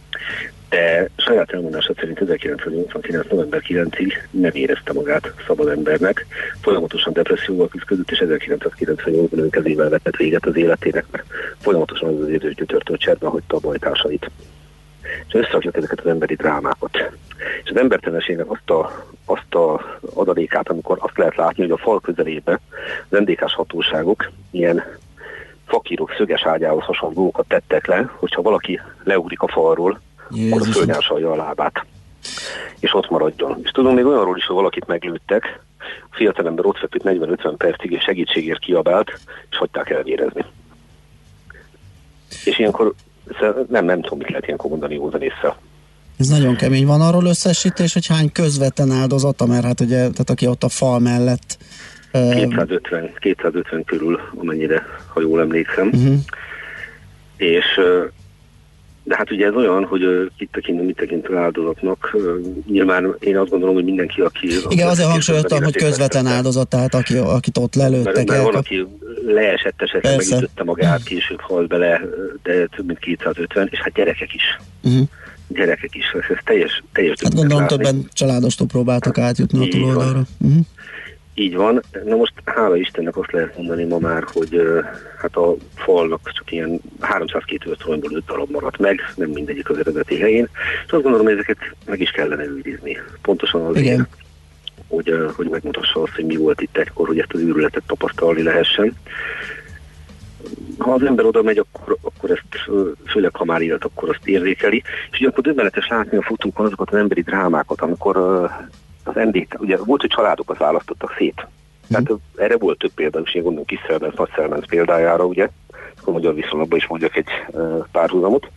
de 0.72 1.08
saját 1.16 1.52
elmondása 1.52 1.94
szerint 1.96 2.20
1989. 2.20 3.30
november 3.30 3.62
9-ig 3.68 4.12
nem 4.30 4.50
érezte 4.54 4.92
magát 4.92 5.32
szabad 5.46 5.68
embernek, 5.68 6.26
folyamatosan 6.60 7.12
depresszióval 7.12 7.68
küzdött, 7.86 8.10
és 8.10 8.22
1998-ban 8.26 9.38
ő 9.38 9.48
kezével 9.48 9.88
vetett 9.88 10.16
véget 10.16 10.46
az 10.46 10.56
életének, 10.56 11.04
mert 11.10 11.24
folyamatosan 11.58 12.08
az 12.08 12.20
az 12.20 12.28
érzés 12.28 12.54
gyötörtől 12.54 12.96
cserben 12.96 13.30
hagyta 13.30 13.56
a 13.56 13.60
bajtársait. 13.60 14.30
És 15.28 15.34
összerakjuk 15.34 15.76
ezeket 15.76 16.00
az 16.00 16.06
emberi 16.06 16.34
drámákat. 16.34 17.12
És 17.64 17.70
az 17.70 17.76
embertelenségnek 17.76 18.50
azt 18.50 18.70
a, 18.70 19.06
azt 19.24 19.54
a 19.54 19.98
adalékát, 20.14 20.68
amikor 20.68 20.98
azt 21.00 21.18
lehet 21.18 21.36
látni, 21.36 21.62
hogy 21.62 21.72
a 21.72 21.76
fal 21.76 22.00
közelébe 22.00 22.60
az 23.08 23.18
ndk 23.18 23.40
hatóságok 23.40 24.30
ilyen 24.50 24.82
fakírok 25.66 26.14
szöges 26.16 26.46
ágyához 26.46 26.84
hasonló 26.84 27.14
dolgokat 27.14 27.46
tettek 27.48 27.86
le, 27.86 28.10
hogyha 28.16 28.42
valaki 28.42 28.80
leugrik 29.04 29.40
a 29.42 29.48
falról, 29.48 30.00
Jézus. 30.34 30.52
akkor 30.52 30.72
fölnyásolja 30.72 31.30
a 31.30 31.36
lábát. 31.36 31.84
És 32.78 32.94
ott 32.94 33.10
maradjon. 33.10 33.60
És 33.62 33.70
tudom 33.70 33.94
még 33.94 34.04
olyanról 34.04 34.36
is, 34.36 34.46
hogy 34.46 34.56
valakit 34.56 34.86
meglőttek, 34.86 35.60
a 36.10 36.14
fiatalember 36.14 36.66
ott 36.66 36.78
feküdt 36.78 37.04
40-50 37.06 37.54
percig, 37.56 37.90
és 37.90 38.02
segítségért 38.02 38.58
kiabált, 38.58 39.10
és 39.50 39.56
hagyták 39.56 39.90
elvérezni. 39.90 40.44
És 42.44 42.58
ilyenkor 42.58 42.94
nem, 43.68 43.84
nem 43.84 44.02
tudom, 44.02 44.18
mit 44.18 44.28
lehet 44.28 44.44
ilyenkor 44.44 44.70
mondani 44.70 44.94
józan 44.94 45.22
észre. 45.22 45.56
Ez 46.18 46.28
nagyon 46.28 46.56
kemény. 46.56 46.86
Van 46.86 47.00
arról 47.00 47.24
összesítés, 47.24 47.92
hogy 47.92 48.06
hány 48.06 48.32
közvetlen 48.32 48.90
áldozata, 48.90 49.46
mert 49.46 49.64
hát 49.64 49.80
ugye, 49.80 49.96
tehát 49.96 50.30
aki 50.30 50.46
ott 50.46 50.62
a 50.62 50.68
fal 50.68 50.98
mellett 50.98 51.58
250, 52.12 53.10
250 53.18 53.84
körül, 53.84 54.20
amennyire, 54.34 54.82
ha 55.12 55.20
jól 55.20 55.40
emlékszem. 55.40 55.86
Uh-huh. 55.86 56.14
És 57.36 57.80
de 59.04 59.16
hát 59.16 59.30
ugye 59.30 59.46
ez 59.46 59.54
olyan, 59.54 59.84
hogy 59.84 60.30
mit 60.38 60.48
tekintünk, 60.52 60.86
mit 60.86 60.96
tekintünk 60.96 61.36
áldozatnak. 61.36 62.16
Nyilván 62.66 63.16
én 63.18 63.36
azt 63.36 63.50
gondolom, 63.50 63.74
hogy 63.74 63.84
mindenki, 63.84 64.20
aki... 64.20 64.48
Igen, 64.68 64.88
azért 64.88 65.08
hangsúlyoztam, 65.08 65.62
hogy 65.62 65.76
közvetlen 65.76 66.26
áldozat, 66.26 66.68
tehát 66.68 66.94
aki, 66.94 67.16
akit 67.16 67.58
ott 67.58 67.74
lelőttek. 67.74 68.14
Mert, 68.14 68.28
mert 68.28 68.42
van, 68.42 68.54
aki 68.54 68.86
leesett 69.26 69.82
esetleg, 69.82 70.16
megütötte 70.16 70.64
magát, 70.64 71.02
később 71.02 71.40
hal 71.40 71.66
bele, 71.66 72.00
de 72.42 72.66
több 72.66 72.86
mint 72.86 72.98
250, 72.98 73.68
és 73.70 73.78
hát 73.78 73.92
gyerekek 73.92 74.34
is. 74.34 74.60
Uh-huh. 74.82 75.08
Gyerekek 75.48 75.94
is, 75.94 76.04
ez 76.30 76.36
teljes, 76.44 76.82
teljes 76.92 77.16
Hát 77.22 77.34
gondolom 77.34 77.66
többen 77.66 78.08
családostól 78.12 78.66
próbáltak 78.66 79.18
átjutni 79.18 79.66
a 79.66 79.70
túloldalra. 79.70 80.22
Uh-huh. 80.38 80.60
Így 81.34 81.56
van. 81.56 81.82
Na 82.04 82.16
most 82.16 82.32
hála 82.44 82.76
Istennek 82.76 83.16
azt 83.16 83.32
lehet 83.32 83.56
mondani 83.56 83.84
ma 83.84 83.98
már, 83.98 84.24
hogy 84.32 84.62
hát 85.18 85.36
a 85.36 85.54
falnak 85.74 86.30
csak 86.32 86.52
ilyen 86.52 86.80
302 87.00 87.76
toronyból 87.76 88.12
5 88.12 88.24
darab 88.24 88.50
maradt 88.50 88.78
meg, 88.78 89.00
nem 89.16 89.30
mindegyik 89.30 89.70
az 89.70 89.78
eredeti 89.78 90.18
helyén, 90.18 90.48
és 90.86 90.92
azt 90.92 91.02
gondolom, 91.02 91.26
hogy 91.26 91.34
ezeket 91.34 91.56
meg 91.86 92.00
is 92.00 92.10
kellene 92.10 92.44
őrizni. 92.44 92.98
Pontosan 93.22 93.66
azért, 93.66 93.84
Igen. 93.84 94.08
hogy, 94.88 95.14
hogy 95.36 95.48
megmutassa 95.48 96.02
azt, 96.02 96.14
hogy 96.14 96.24
mi 96.24 96.36
volt 96.36 96.60
itt 96.60 96.76
egykor, 96.76 97.06
hogy 97.06 97.18
ezt 97.18 97.32
az 97.32 97.40
űrületet 97.40 97.82
tapasztalni 97.86 98.42
lehessen. 98.42 98.96
Ha 100.78 100.92
az 100.92 101.02
ember 101.02 101.24
oda 101.24 101.42
megy, 101.42 101.58
akkor, 101.58 101.96
akkor 102.02 102.30
ezt, 102.30 102.70
főleg 103.06 103.36
ha 103.36 103.44
már 103.44 103.60
élt, 103.60 103.84
akkor 103.84 104.08
azt 104.08 104.28
érzékeli. 104.28 104.82
És 105.10 105.18
ugye 105.18 105.28
akkor 105.28 105.42
döbbenetes 105.42 105.88
látni 105.88 106.16
a 106.16 106.22
fotókon 106.22 106.66
azokat 106.66 106.90
az 106.90 106.98
emberi 106.98 107.20
drámákat, 107.20 107.80
amikor 107.80 108.16
az 109.04 109.14
NDK, 109.14 109.60
ugye 109.60 109.76
volt, 109.76 110.00
hogy 110.00 110.10
családokat 110.10 110.58
választottak 110.58 111.14
szét. 111.18 111.46
Tehát 111.88 112.12
mm. 112.12 112.16
erre 112.36 112.56
volt 112.56 112.78
több 112.78 112.92
példa, 112.94 113.20
és 113.20 113.34
én 113.34 113.42
gondolom 113.42 113.66
Kiszelbenc, 113.66 114.16
Nagyszelbenc 114.16 114.66
példájára, 114.66 115.24
ugye, 115.24 115.48
akkor 116.00 116.12
magyar 116.12 116.34
viszonylatban 116.34 116.78
is 116.78 116.86
mondjak 116.86 117.16
egy 117.16 117.28
párhuzamot. 117.92 118.50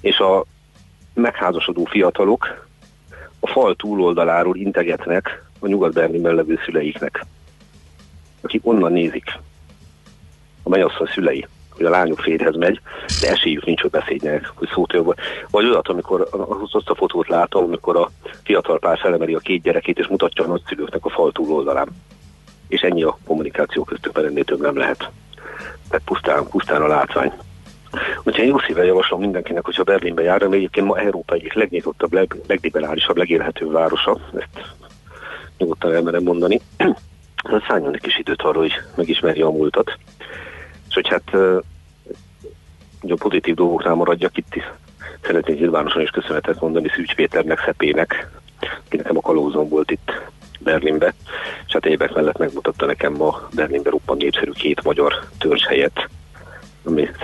És 0.00 0.18
a 0.18 0.44
megházasodó 1.14 1.84
fiatalok 1.84 2.66
a 3.40 3.46
fal 3.46 3.74
túloldaláról 3.74 4.56
integetnek 4.56 5.44
a 5.58 5.66
nyugat-berlinben 5.66 6.34
levő 6.34 6.58
szüleiknek, 6.64 7.24
akik 8.40 8.66
onnan 8.66 8.92
nézik 8.92 9.38
a 10.62 10.68
mennyasszony 10.68 11.06
szülei 11.06 11.46
hogy 11.76 11.86
a 11.86 11.90
lányok 11.90 12.20
férhez 12.20 12.56
megy, 12.56 12.80
de 13.20 13.30
esélyük 13.30 13.64
nincs, 13.64 13.80
hogy 13.80 13.90
beszéljenek, 13.90 14.52
hogy 14.54 14.68
szót 14.72 14.92
jövő. 14.92 15.14
Vagy 15.50 15.64
olyat, 15.64 15.88
amikor 15.88 16.28
azt 16.72 16.88
a 16.88 16.94
fotót 16.94 17.28
látom, 17.28 17.64
amikor 17.64 17.96
a 17.96 18.10
fiatal 18.42 18.78
pár 18.78 18.98
felemeli 18.98 19.34
a 19.34 19.38
két 19.38 19.62
gyerekét, 19.62 19.98
és 19.98 20.06
mutatja 20.06 20.44
a 20.44 20.46
nagyszülőknek 20.46 21.04
a 21.04 21.10
fal 21.10 21.32
túloldalán. 21.32 21.88
És 22.68 22.80
ennyi 22.80 23.02
a 23.02 23.18
kommunikáció 23.26 23.84
köztük, 23.84 24.14
mert 24.14 24.26
ennél 24.26 24.44
több 24.44 24.60
nem 24.60 24.76
lehet. 24.76 25.10
Tehát 25.88 26.04
pusztán, 26.04 26.48
pusztán 26.48 26.82
a 26.82 26.86
látvány. 26.86 27.32
Úgyhogy 28.18 28.44
én 28.44 28.50
jó 28.50 28.58
szíven 28.58 28.84
javaslom 28.84 29.20
mindenkinek, 29.20 29.64
hogyha 29.64 29.82
Berlinbe 29.82 30.22
jár, 30.22 30.42
ami 30.42 30.56
egyébként 30.56 30.86
ma 30.86 30.98
Európa 30.98 31.34
egyik 31.34 31.52
legnyitottabb, 31.52 32.12
leg, 32.12 32.36
legliberálisabb, 32.46 33.16
legélhetőbb 33.16 33.72
városa, 33.72 34.18
ezt 34.34 34.74
nyugodtan 35.58 35.94
elmerem 35.94 36.22
mondani, 36.22 36.60
szálljon 37.68 37.94
egy 37.94 38.00
kis 38.00 38.18
időt 38.18 38.42
arra, 38.42 38.58
hogy 38.58 38.72
megismerje 38.94 39.44
a 39.44 39.50
múltat 39.50 39.98
hogy 40.96 41.08
hát 41.08 41.30
hogy 43.00 43.10
a 43.10 43.16
pozitív 43.18 43.54
dolgoknál 43.54 43.94
maradjak 43.94 44.36
itt 44.36 44.54
is. 44.54 44.62
Szeretnék 45.22 45.58
nyilvánosan 45.58 46.02
is 46.02 46.10
köszönetet 46.10 46.60
mondani 46.60 46.88
Szűcs 46.94 47.14
Péternek, 47.14 47.62
Szepének, 47.64 48.30
aki 48.86 48.96
nekem 48.96 49.16
a 49.16 49.20
kalózom 49.20 49.68
volt 49.68 49.90
itt 49.90 50.12
Berlinbe, 50.60 51.14
és 51.66 51.72
hát 51.72 51.86
évek 51.86 52.14
mellett 52.14 52.38
megmutatta 52.38 52.86
nekem 52.86 53.12
ma 53.12 53.48
Berlinbe 53.54 53.90
roppant 53.90 54.22
népszerű 54.22 54.50
két 54.50 54.82
magyar 54.82 55.28
törzshelyet, 55.38 56.08
ami 56.15 56.15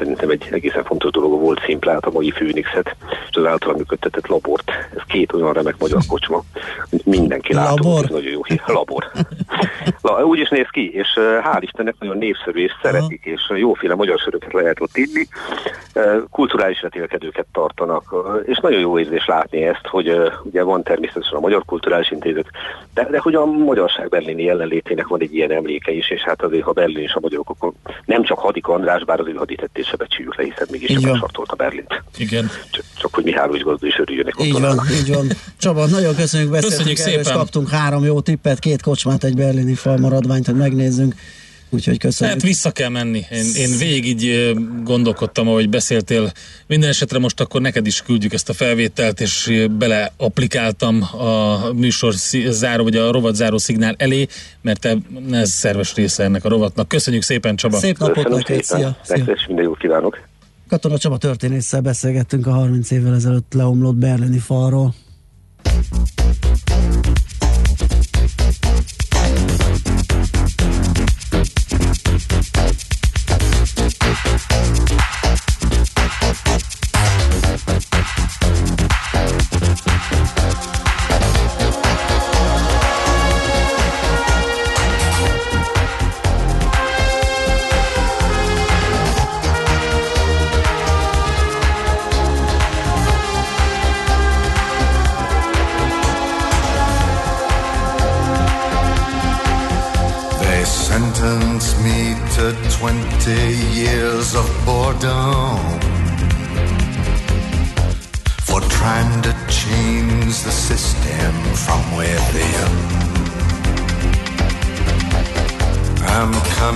szerintem 0.02 0.30
egy 0.30 0.49
egészen 0.50 0.85
fontos 0.85 1.11
dolog 1.11 1.40
volt 1.40 1.62
szimplát, 1.64 2.04
a 2.04 2.11
mai 2.11 2.30
Főnixet, 2.30 2.97
és 3.30 3.37
az 3.37 3.44
általán 3.44 3.76
működtetett 3.76 4.26
labort. 4.26 4.71
Ez 4.71 5.02
két 5.06 5.32
olyan 5.32 5.52
remek 5.52 5.78
magyar 5.78 6.00
kocsma, 6.09 6.42
mint 6.90 7.06
mindenki 7.06 7.54
látott, 7.54 7.78
Labor? 7.78 8.04
ez 8.04 8.11
nagyon 8.11 8.30
jó 8.30 8.44
hír. 8.44 8.62
Labor. 8.66 9.11
La, 10.02 10.25
úgy 10.25 10.38
is 10.38 10.49
néz 10.49 10.66
ki, 10.71 10.94
és 10.94 11.09
hál' 11.18 11.61
Istennek 11.61 11.94
nagyon 11.99 12.18
népszerű, 12.18 12.62
és 12.62 12.73
szeretik, 12.82 13.25
és 13.25 13.52
jóféle 13.54 13.94
magyar 13.94 14.18
söröket 14.18 14.52
lehet 14.52 14.80
ott 14.80 14.97
inni, 14.97 15.26
kulturális 16.30 16.80
vetélkedőket 16.80 17.47
tartanak, 17.52 18.14
és 18.44 18.59
nagyon 18.59 18.80
jó 18.80 18.99
érzés 18.99 19.26
látni 19.26 19.62
ezt, 19.62 19.87
hogy 19.87 20.32
ugye 20.42 20.62
van 20.62 20.82
természetesen 20.82 21.37
a 21.37 21.40
Magyar 21.40 21.64
Kulturális 21.64 22.11
Intézet, 22.11 22.47
de, 22.94 23.09
de 23.11 23.18
hogy 23.18 23.35
a 23.35 23.44
magyarság 23.44 24.09
berlini 24.09 24.42
jelenlétének 24.42 25.06
van 25.06 25.21
egy 25.21 25.35
ilyen 25.35 25.50
emléke 25.50 25.92
is, 25.92 26.11
és 26.11 26.21
hát 26.21 26.42
azért, 26.42 26.64
ha 26.64 26.73
Berlin 26.73 27.02
és 27.02 27.14
a 27.14 27.21
magyarok, 27.21 27.50
akkor 27.50 27.73
nem 28.04 28.23
csak 28.23 28.38
Hadik 28.38 28.66
András, 28.68 29.04
bár 29.04 29.21
az 29.21 29.26
ő 29.26 29.32
hadítettése 29.92 29.96
becsüljük 29.96 30.37
le, 30.37 30.44
hiszen 30.44 30.66
mégis 30.70 31.04
van. 31.04 31.18
sartolta 31.18 31.54
Berlint. 31.54 32.02
Igen. 32.16 32.50
Csak, 32.70 32.84
csak 32.99 33.14
hogy 33.14 33.25
Mihály 33.25 33.49
Gazda 33.62 33.87
is 33.87 33.99
örüljönek 33.99 34.34
Így 34.40 34.52
van, 34.52 34.64
állnak. 34.64 34.87
így 34.90 35.14
van. 35.14 35.26
Csaba, 35.58 35.87
nagyon 35.87 36.14
köszönjük, 36.14 36.50
beszéltünk 36.50 36.78
Köszönjük 36.80 36.99
erről, 36.99 37.20
és 37.20 37.26
szépen. 37.26 37.38
kaptunk 37.40 37.68
három 37.68 38.04
jó 38.04 38.20
tippet, 38.20 38.58
két 38.58 38.82
kocsmát, 38.82 39.25
egy 39.25 39.37
berlini 39.37 39.75
falmaradványt, 39.75 40.46
hogy 40.46 40.56
megnézzünk. 40.56 41.14
Úgyhogy 41.75 41.99
köszönjük. 41.99 42.37
Hát 42.37 42.47
vissza 42.47 42.71
kell 42.71 42.88
menni. 42.88 43.25
Én, 43.31 43.45
én 43.57 43.79
végig 43.79 44.05
így 44.05 44.55
gondolkodtam, 44.85 45.49
ahogy 45.49 45.69
beszéltél. 45.69 46.33
Minden 46.67 46.88
esetre 46.88 47.19
most 47.19 47.41
akkor 47.41 47.61
neked 47.61 47.87
is 47.87 48.02
küldjük 48.02 48.33
ezt 48.33 48.49
a 48.49 48.52
felvételt, 48.52 49.21
és 49.21 49.49
ö, 49.49 49.67
beleaplikáltam 49.67 51.02
a 51.02 51.59
műsor 51.73 52.12
záró, 52.49 52.83
vagy 52.83 52.97
a 52.97 53.12
rovat 53.12 53.35
záró 53.35 53.59
szignál 53.59 53.95
elé, 53.99 54.26
mert 54.61 54.85
e- 54.85 54.97
ez 55.31 55.50
szerves 55.50 55.95
része 55.95 56.25
ennek 56.25 56.45
a 56.45 56.49
rovatnak. 56.49 56.88
Köszönjük 56.88 57.23
szépen, 57.23 57.57
Csaba! 57.57 57.76
Szép 57.76 57.99
napot 57.99 58.29
neked, 58.29 58.62
szépen, 58.62 58.62
szia! 58.62 58.97
szia. 59.02 59.17
nektek 59.17 59.37
is 59.37 59.47
minden 59.47 59.64
jót 59.64 59.79
kívánok. 59.79 60.21
Katona 60.69 60.99
Csaba 60.99 61.17
történésszel 61.17 61.81
beszélgettünk 61.81 62.47
a 62.47 62.50
30 62.50 62.91
évvel 62.91 63.14
ezelőtt 63.14 63.52
leomlott 63.52 63.97
berlini 63.97 64.38
falról. 64.38 64.95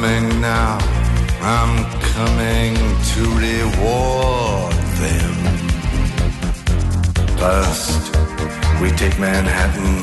Coming 0.06 0.40
now, 0.40 0.78
I'm 1.40 1.74
coming 2.14 2.74
to 3.10 3.22
reward 3.46 4.74
them. 5.02 5.34
First, 7.36 8.14
we 8.80 8.90
take 8.90 9.18
Manhattan. 9.18 9.96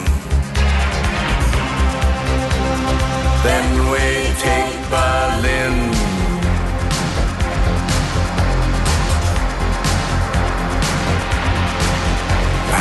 Then 3.47 3.65
we 3.91 4.05
take 4.47 4.75
Berlin. 4.93 5.75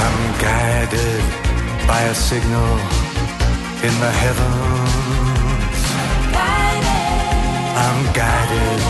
I'm 0.01 0.19
guided 0.47 1.25
by 1.87 2.03
a 2.03 2.15
signal 2.15 2.73
in 3.87 3.95
the 4.05 4.13
heavens. 4.23 4.82
Guided 8.15 8.81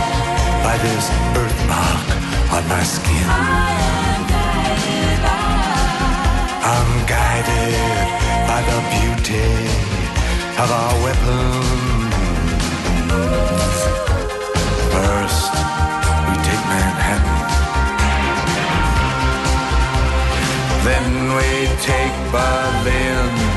by 0.67 0.77
this 0.83 1.07
birthmark 1.35 2.07
on 2.51 2.63
my 2.69 2.83
skin. 2.83 3.29
I'm 6.73 6.91
guided 7.07 8.09
by 8.51 8.61
the 8.71 8.79
beauty 8.95 9.51
of 10.59 10.69
our 10.81 10.95
weapons. 11.05 12.13
First, 14.95 15.53
we 16.27 16.35
take 16.49 16.65
Manhattan. 16.73 17.41
Then 20.85 21.07
we 21.37 21.51
take 21.79 22.17
Berlin. 22.33 23.52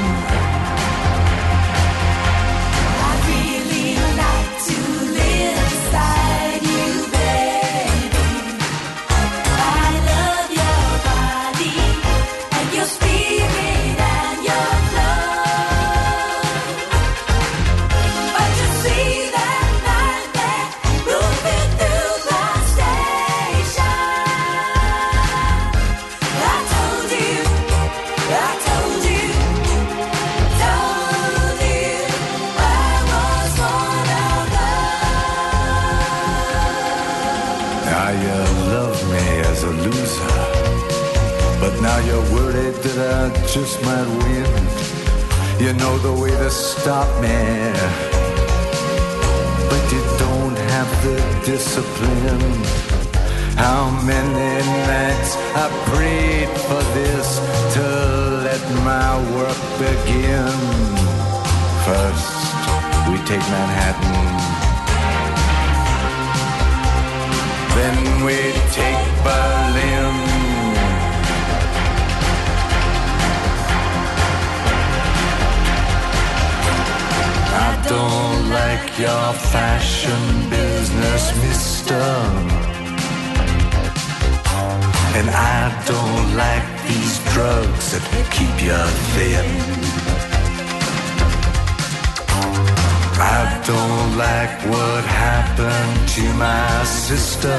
Don't 93.65 94.15
like 94.15 94.61
what 94.69 95.03
happened 95.05 96.07
to 96.07 96.21
my 96.35 96.83
sister. 96.83 97.57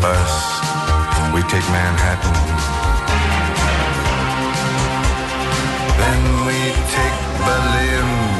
First, 0.00 0.46
we 1.34 1.42
take 1.50 1.66
Manhattan. 1.74 2.36
Then 5.98 6.46
we 6.46 6.58
take 6.94 7.16
Berlin. 7.44 8.39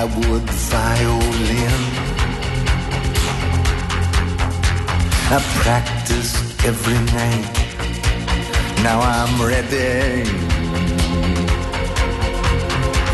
Plywood 0.00 0.48
violin. 0.72 1.80
I 5.32 5.38
practiced 5.62 6.64
every 6.64 6.98
night. 7.18 7.46
Now 8.82 9.00
I'm 9.00 9.34
ready. 9.42 10.24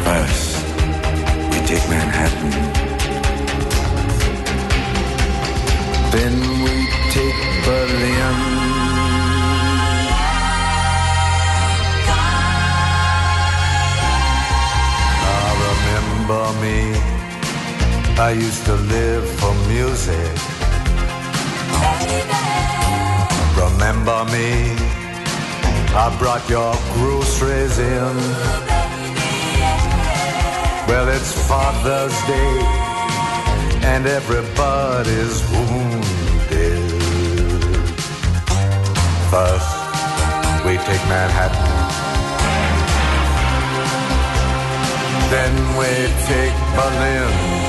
First, 0.04 0.64
we 1.50 1.58
take 1.66 1.84
Manhattan. 1.90 2.52
Then 6.12 6.34
we 6.62 6.74
take 7.10 7.64
Berlin. 7.64 7.85
I 18.18 18.30
used 18.30 18.64
to 18.64 18.72
live 18.72 19.28
for 19.40 19.52
music. 19.68 20.36
Remember 23.60 24.24
me. 24.32 24.72
I 25.94 26.16
brought 26.18 26.48
your 26.48 26.72
groceries 26.94 27.78
in. 27.78 28.16
Well, 30.88 31.08
it's 31.08 31.32
Father's 31.46 32.16
Day, 32.24 32.60
and 33.84 34.06
everybody's 34.06 35.42
wounded. 35.50 36.90
First, 39.28 39.72
we 40.64 40.78
take 40.88 41.04
Manhattan. 41.12 41.66
Then 45.28 45.52
we 45.76 45.92
take 46.24 46.56
Berlin. 46.74 47.65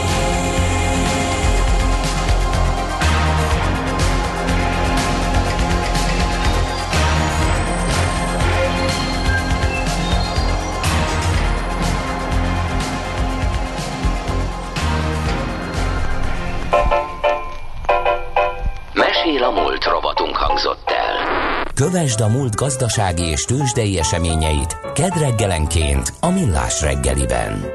Kövesd 21.91 22.21
a 22.21 22.27
múlt 22.27 22.55
gazdasági 22.55 23.23
és 23.23 23.43
tőzsdei 23.43 23.99
eseményeit 23.99 24.77
kedd 24.93 25.19
reggelenként 25.19 26.13
a 26.19 26.29
Millás 26.29 26.81
reggeliben. 26.81 27.65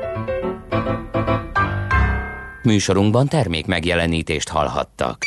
Műsorunkban 2.63 3.29
termék 3.29 3.67
megjelenítést 3.67 4.49
hallhattak. 4.49 5.25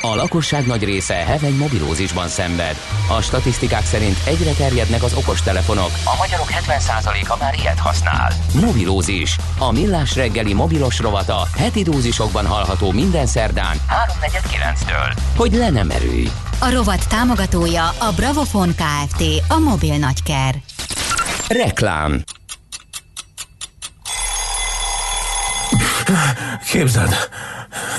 A 0.00 0.14
lakosság 0.14 0.66
nagy 0.66 0.84
része 0.84 1.14
heveny 1.14 1.56
mobilózisban 1.56 2.28
szenved. 2.28 2.76
A 3.16 3.20
statisztikák 3.20 3.84
szerint 3.84 4.16
egyre 4.26 4.52
terjednek 4.52 5.02
az 5.02 5.14
okostelefonok. 5.14 5.90
A 6.04 6.16
magyarok 6.18 6.48
70%-a 6.48 7.36
már 7.40 7.54
ilyet 7.54 7.78
használ. 7.78 8.32
Mobilózis. 8.60 9.36
A 9.58 9.72
millás 9.72 10.16
reggeli 10.16 10.52
mobilos 10.52 10.98
rovata 10.98 11.48
heti 11.56 11.82
dózisokban 11.82 12.46
hallható 12.46 12.92
minden 12.92 13.26
szerdán 13.26 13.76
3.49-től. 14.20 15.18
Hogy 15.36 15.52
le 15.52 15.70
nem 15.70 15.90
erőj. 15.90 16.28
A 16.60 16.70
rovat 16.70 17.08
támogatója 17.08 17.88
a 17.88 18.12
Bravofon 18.16 18.74
Kft. 18.74 19.22
A 19.48 19.58
mobil 19.58 19.96
nagyker. 19.96 20.54
Reklám. 21.48 22.24
Képzeld, 26.70 27.14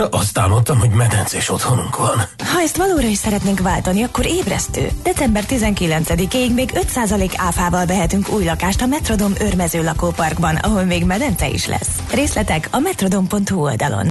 azt 0.10 0.38
álmodtam, 0.38 0.80
hogy 0.80 0.90
medencés 0.90 1.50
otthonunk 1.50 1.98
van. 1.98 2.18
Ha 2.54 2.60
ezt 2.60 2.78
valóra 2.78 3.08
is 3.08 3.18
szeretnénk 3.18 3.60
váltani, 3.60 4.04
akkor 4.04 4.26
ébresztő. 4.26 4.90
December 5.04 5.44
19-ig 5.48 6.54
még 6.54 6.72
5% 6.74 7.34
áfával 7.36 7.86
vehetünk 7.86 8.30
új 8.30 8.44
lakást 8.44 8.82
a 8.82 8.86
Metrodom 8.86 9.34
örmező 9.40 9.84
lakóparkban, 9.84 10.56
ahol 10.56 10.84
még 10.84 11.06
medence 11.06 11.48
is 11.48 11.66
lesz. 11.66 11.90
Részletek 12.12 12.68
a 12.72 12.80
metrodom.hu 12.80 13.62
oldalon. 13.62 14.08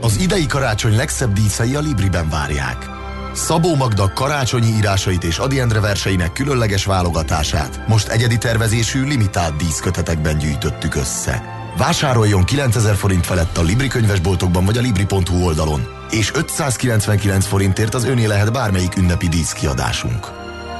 Az 0.00 0.16
idei 0.20 0.46
karácsony 0.46 0.96
legszebb 0.96 1.32
díszei 1.32 1.74
a 1.74 1.80
Libriben 1.80 2.28
várják. 2.28 2.97
Szabó 3.38 3.74
Magda 3.74 4.12
karácsonyi 4.14 4.66
írásait 4.66 5.24
és 5.24 5.38
Adi 5.38 5.60
Endre 5.60 5.80
verseinek 5.80 6.32
különleges 6.32 6.84
válogatását 6.84 7.88
most 7.88 8.08
egyedi 8.08 8.38
tervezésű 8.38 9.04
limitált 9.04 9.56
díszkötetekben 9.56 10.38
gyűjtöttük 10.38 10.94
össze. 10.94 11.42
Vásároljon 11.76 12.44
9000 12.44 12.94
forint 12.94 13.26
felett 13.26 13.56
a 13.56 13.62
Libri 13.62 13.88
könyvesboltokban 13.88 14.64
vagy 14.64 14.78
a 14.78 14.80
Libri.hu 14.80 15.44
oldalon, 15.44 15.86
és 16.10 16.30
599 16.34 17.46
forintért 17.46 17.94
az 17.94 18.04
öné 18.04 18.24
lehet 18.24 18.52
bármelyik 18.52 18.96
ünnepi 18.96 19.28
díszkiadásunk. 19.28 20.26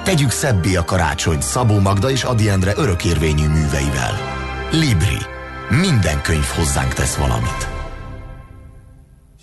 Tegyük 0.05 0.31
szebbé 0.31 0.75
a 0.75 0.85
karácsony 0.85 1.41
Szabó 1.41 1.79
Magda 1.79 2.11
és 2.11 2.23
Adi 2.23 2.49
Endre 2.49 2.73
örökérvényű 2.77 3.49
műveivel. 3.49 4.15
Libri. 4.71 5.19
Minden 5.69 6.23
könyv 6.23 6.47
hozzánk 6.57 6.95
tesz 6.95 7.15
valamit. 7.15 7.78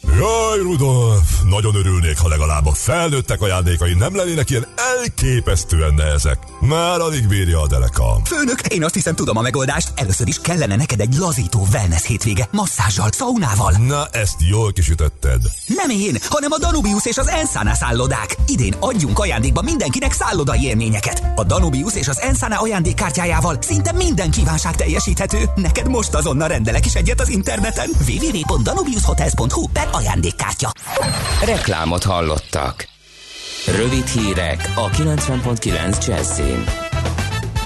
Jaj, 0.07 0.59
Rudolf! 0.61 1.29
Nagyon 1.49 1.75
örülnék, 1.75 2.17
ha 2.17 2.27
legalább 2.27 2.65
a 2.65 2.73
felnőttek 2.73 3.41
ajándékai 3.41 3.93
nem 3.93 4.15
lennének 4.15 4.49
ilyen 4.49 4.67
elképesztően 4.75 5.93
nehezek. 5.93 6.37
Már 6.59 6.99
alig 6.99 7.27
bírja 7.27 7.61
a 7.61 7.67
deleka. 7.67 8.19
Főnök, 8.25 8.61
én 8.61 8.83
azt 8.83 8.93
hiszem 8.93 9.15
tudom 9.15 9.37
a 9.37 9.41
megoldást. 9.41 9.91
Először 9.95 10.27
is 10.27 10.39
kellene 10.41 10.75
neked 10.75 10.99
egy 10.99 11.15
lazító 11.15 11.67
wellness 11.71 12.05
hétvége, 12.05 12.47
masszázsal, 12.51 13.11
szaunával. 13.11 13.71
Na, 13.71 14.07
ezt 14.11 14.35
jól 14.49 14.71
kisütötted. 14.73 15.41
Nem 15.67 15.89
én, 15.89 16.17
hanem 16.29 16.51
a 16.51 16.57
Danubius 16.57 17.05
és 17.05 17.17
az 17.17 17.27
Ensana 17.27 17.73
szállodák. 17.73 18.35
Idén 18.47 18.75
adjunk 18.79 19.19
ajándékba 19.19 19.61
mindenkinek 19.61 20.11
szállodai 20.11 20.63
élményeket. 20.63 21.23
A 21.35 21.43
Danubius 21.43 21.95
és 21.95 22.07
az 22.07 22.19
Ensana 22.19 22.55
ajándékkártyájával 22.55 23.57
szinte 23.61 23.91
minden 23.91 24.31
kívánság 24.31 24.75
teljesíthető. 24.75 25.49
Neked 25.55 25.87
most 25.87 26.13
azonnal 26.13 26.47
rendelek 26.47 26.85
is 26.85 26.93
egyet 26.93 27.21
az 27.21 27.29
interneten. 27.29 27.89
www.danubiushotels.hu 28.07 29.67
per 29.67 29.87
ajándékkártya. 29.95 30.71
Reklámot 31.45 32.03
hallottak. 32.03 32.87
Rövid 33.77 34.07
hírek 34.07 34.71
a 34.75 34.89
90.9 34.89 36.07
Jazzin. 36.07 36.63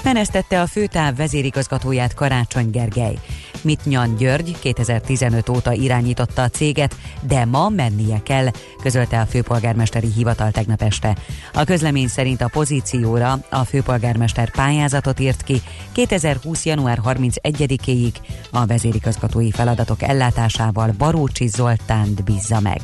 Menesztette 0.04 0.60
a 0.60 0.66
főtáv 0.66 1.16
vezérigazgatóját 1.16 2.14
Karácsony 2.14 2.70
Gergely. 2.70 3.18
Mitnyan 3.62 4.16
György 4.16 4.56
2015 4.58 5.48
óta 5.48 5.72
irányította 5.72 6.42
a 6.42 6.48
céget, 6.48 6.96
de 7.20 7.44
ma 7.44 7.68
mennie 7.68 8.22
kell, 8.22 8.50
közölte 8.82 9.20
a 9.20 9.26
főpolgármesteri 9.26 10.12
hivatal 10.16 10.50
tegnap 10.50 10.82
este. 10.82 11.16
A 11.52 11.64
közlemény 11.64 12.08
szerint 12.08 12.40
a 12.40 12.48
pozícióra 12.48 13.38
a 13.50 13.64
főpolgármester 13.64 14.50
pályázatot 14.50 15.20
írt 15.20 15.42
ki 15.42 15.62
2020. 15.92 16.64
január 16.64 17.00
31-éig 17.04 18.14
a 18.50 18.66
vezérigazgatói 18.66 19.50
feladatok 19.50 20.02
ellátásával 20.02 20.94
Barócsi 20.98 21.46
Zoltánt 21.46 22.24
bízza 22.24 22.60
meg. 22.60 22.80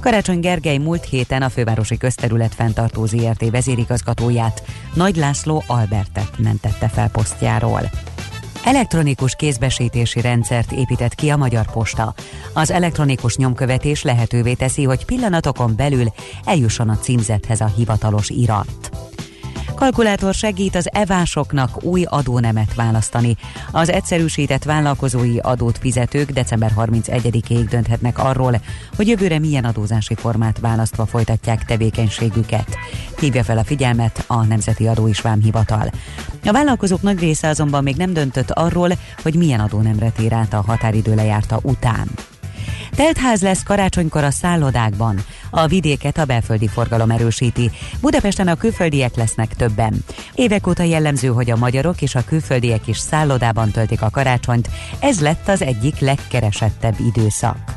Karácsony 0.00 0.40
Gergely 0.40 0.78
múlt 0.78 1.04
héten 1.04 1.42
a 1.42 1.48
fővárosi 1.48 1.96
közterület 1.96 2.54
fenntartó 2.54 3.06
ZRT 3.06 3.50
vezérigazgatóját 3.50 4.62
Nagy 4.94 5.16
László 5.16 5.62
Albertet 5.66 6.38
mentette 6.38 6.88
fel 6.88 7.10
posztjáról. 7.10 7.90
Elektronikus 8.64 9.34
kézbesítési 9.34 10.20
rendszert 10.20 10.72
épített 10.72 11.14
ki 11.14 11.28
a 11.28 11.36
Magyar 11.36 11.70
Posta. 11.72 12.14
Az 12.52 12.70
elektronikus 12.70 13.36
nyomkövetés 13.36 14.02
lehetővé 14.02 14.54
teszi, 14.54 14.84
hogy 14.84 15.04
pillanatokon 15.04 15.76
belül 15.76 16.06
eljusson 16.44 16.88
a 16.88 16.98
címzethez 16.98 17.60
a 17.60 17.72
hivatalos 17.76 18.30
irat. 18.30 18.90
Kalkulátor 19.74 20.34
segít 20.34 20.74
az 20.74 20.88
evásoknak 20.92 21.84
új 21.84 22.02
adónemet 22.02 22.74
választani. 22.74 23.36
Az 23.70 23.90
egyszerűsített 23.90 24.64
vállalkozói 24.64 25.38
adót 25.38 25.78
fizetők 25.78 26.30
december 26.30 26.72
31-ig 26.76 27.66
dönthetnek 27.70 28.18
arról, 28.18 28.60
hogy 28.96 29.08
jövőre 29.08 29.38
milyen 29.38 29.64
adózási 29.64 30.14
formát 30.14 30.58
választva 30.58 31.06
folytatják 31.06 31.64
tevékenységüket. 31.64 32.76
Hívja 33.18 33.44
fel 33.44 33.58
a 33.58 33.64
figyelmet 33.64 34.24
a 34.26 34.44
Nemzeti 34.44 34.86
Adó 34.86 35.08
és 35.08 35.20
Vámhivatal. 35.20 35.90
A 36.44 36.52
vállalkozók 36.52 37.02
nagy 37.02 37.18
része 37.18 37.48
azonban 37.48 37.82
még 37.82 37.96
nem 37.96 38.12
döntött 38.12 38.50
arról, 38.50 38.90
hogy 39.22 39.34
milyen 39.34 39.60
adónemre 39.60 40.10
tér 40.10 40.32
át 40.32 40.52
a 40.52 40.64
határidő 40.66 41.14
lejárta 41.14 41.58
után. 41.62 42.08
Teltház 42.90 43.42
lesz 43.42 43.62
karácsonykor 43.62 44.24
a 44.24 44.30
szállodákban. 44.30 45.24
A 45.50 45.66
vidéket 45.66 46.18
a 46.18 46.24
belföldi 46.24 46.68
forgalom 46.68 47.10
erősíti. 47.10 47.70
Budapesten 48.00 48.48
a 48.48 48.56
külföldiek 48.56 49.16
lesznek 49.16 49.54
többen. 49.54 50.04
Évek 50.34 50.66
óta 50.66 50.82
jellemző, 50.82 51.28
hogy 51.28 51.50
a 51.50 51.56
magyarok 51.56 52.02
és 52.02 52.14
a 52.14 52.24
külföldiek 52.24 52.86
is 52.86 52.98
szállodában 52.98 53.70
töltik 53.70 54.02
a 54.02 54.10
karácsonyt. 54.10 54.68
Ez 55.00 55.20
lett 55.20 55.48
az 55.48 55.62
egyik 55.62 55.98
legkeresettebb 55.98 56.96
időszak. 57.06 57.73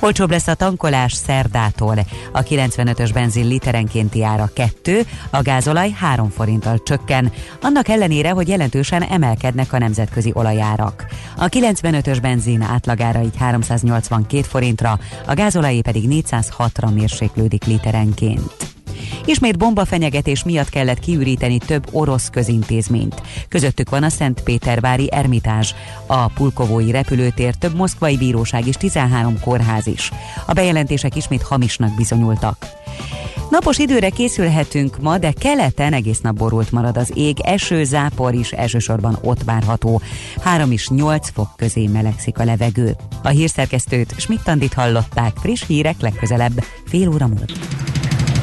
Olcsóbb 0.00 0.30
lesz 0.30 0.46
a 0.46 0.54
tankolás 0.54 1.12
szerdától. 1.12 1.98
A 2.32 2.42
95-ös 2.42 3.10
benzin 3.14 3.46
literenkénti 3.46 4.24
ára 4.24 4.50
2, 4.54 5.06
a 5.30 5.42
gázolaj 5.42 5.90
3 5.90 6.28
forinttal 6.28 6.82
csökken, 6.82 7.32
annak 7.62 7.88
ellenére, 7.88 8.30
hogy 8.30 8.48
jelentősen 8.48 9.02
emelkednek 9.02 9.72
a 9.72 9.78
nemzetközi 9.78 10.30
olajárak. 10.34 11.06
A 11.36 11.46
95-ös 11.46 12.18
benzin 12.22 12.62
átlagára 12.62 13.20
így 13.20 13.36
382 13.38 14.42
forintra, 14.42 14.98
a 15.26 15.34
gázolajé 15.34 15.80
pedig 15.80 16.04
406-ra 16.08 16.94
mérséklődik 16.94 17.64
literenként. 17.64 18.67
Ismét 19.24 19.58
bombafenyegetés 19.58 20.44
miatt 20.44 20.68
kellett 20.68 20.98
kiüríteni 20.98 21.58
több 21.58 21.86
orosz 21.90 22.28
közintézményt. 22.30 23.22
Közöttük 23.48 23.90
van 23.90 24.02
a 24.02 24.08
Szentpétervári 24.08 25.12
Ermitázs, 25.12 25.72
a 26.06 26.26
Pulkovói 26.26 26.90
repülőtér, 26.90 27.54
több 27.54 27.74
moszkvai 27.74 28.16
bíróság 28.16 28.66
és 28.66 28.76
13 28.76 29.40
kórház 29.40 29.86
is. 29.86 30.12
A 30.46 30.52
bejelentések 30.52 31.16
ismét 31.16 31.42
hamisnak 31.42 31.94
bizonyultak. 31.96 32.66
Napos 33.50 33.78
időre 33.78 34.10
készülhetünk 34.10 35.00
ma, 35.00 35.18
de 35.18 35.32
keleten 35.32 35.92
egész 35.92 36.20
nap 36.20 36.36
borult 36.36 36.72
marad 36.72 36.96
az 36.96 37.12
ég, 37.14 37.40
eső, 37.40 37.84
zápor 37.84 38.34
is 38.34 38.52
elsősorban 38.52 39.18
ott 39.22 39.42
várható. 39.42 40.00
3 40.42 40.70
és 40.70 40.88
8 40.88 41.30
fok 41.30 41.48
közé 41.56 41.86
melegszik 41.86 42.38
a 42.38 42.44
levegő. 42.44 42.96
A 43.22 43.28
hírszerkesztőt 43.28 44.14
Schmidt-Tandit 44.16 44.74
hallották, 44.74 45.36
friss 45.36 45.66
hírek 45.66 46.00
legközelebb, 46.00 46.64
fél 46.86 47.08
óra 47.08 47.26
múlva. 47.26 47.44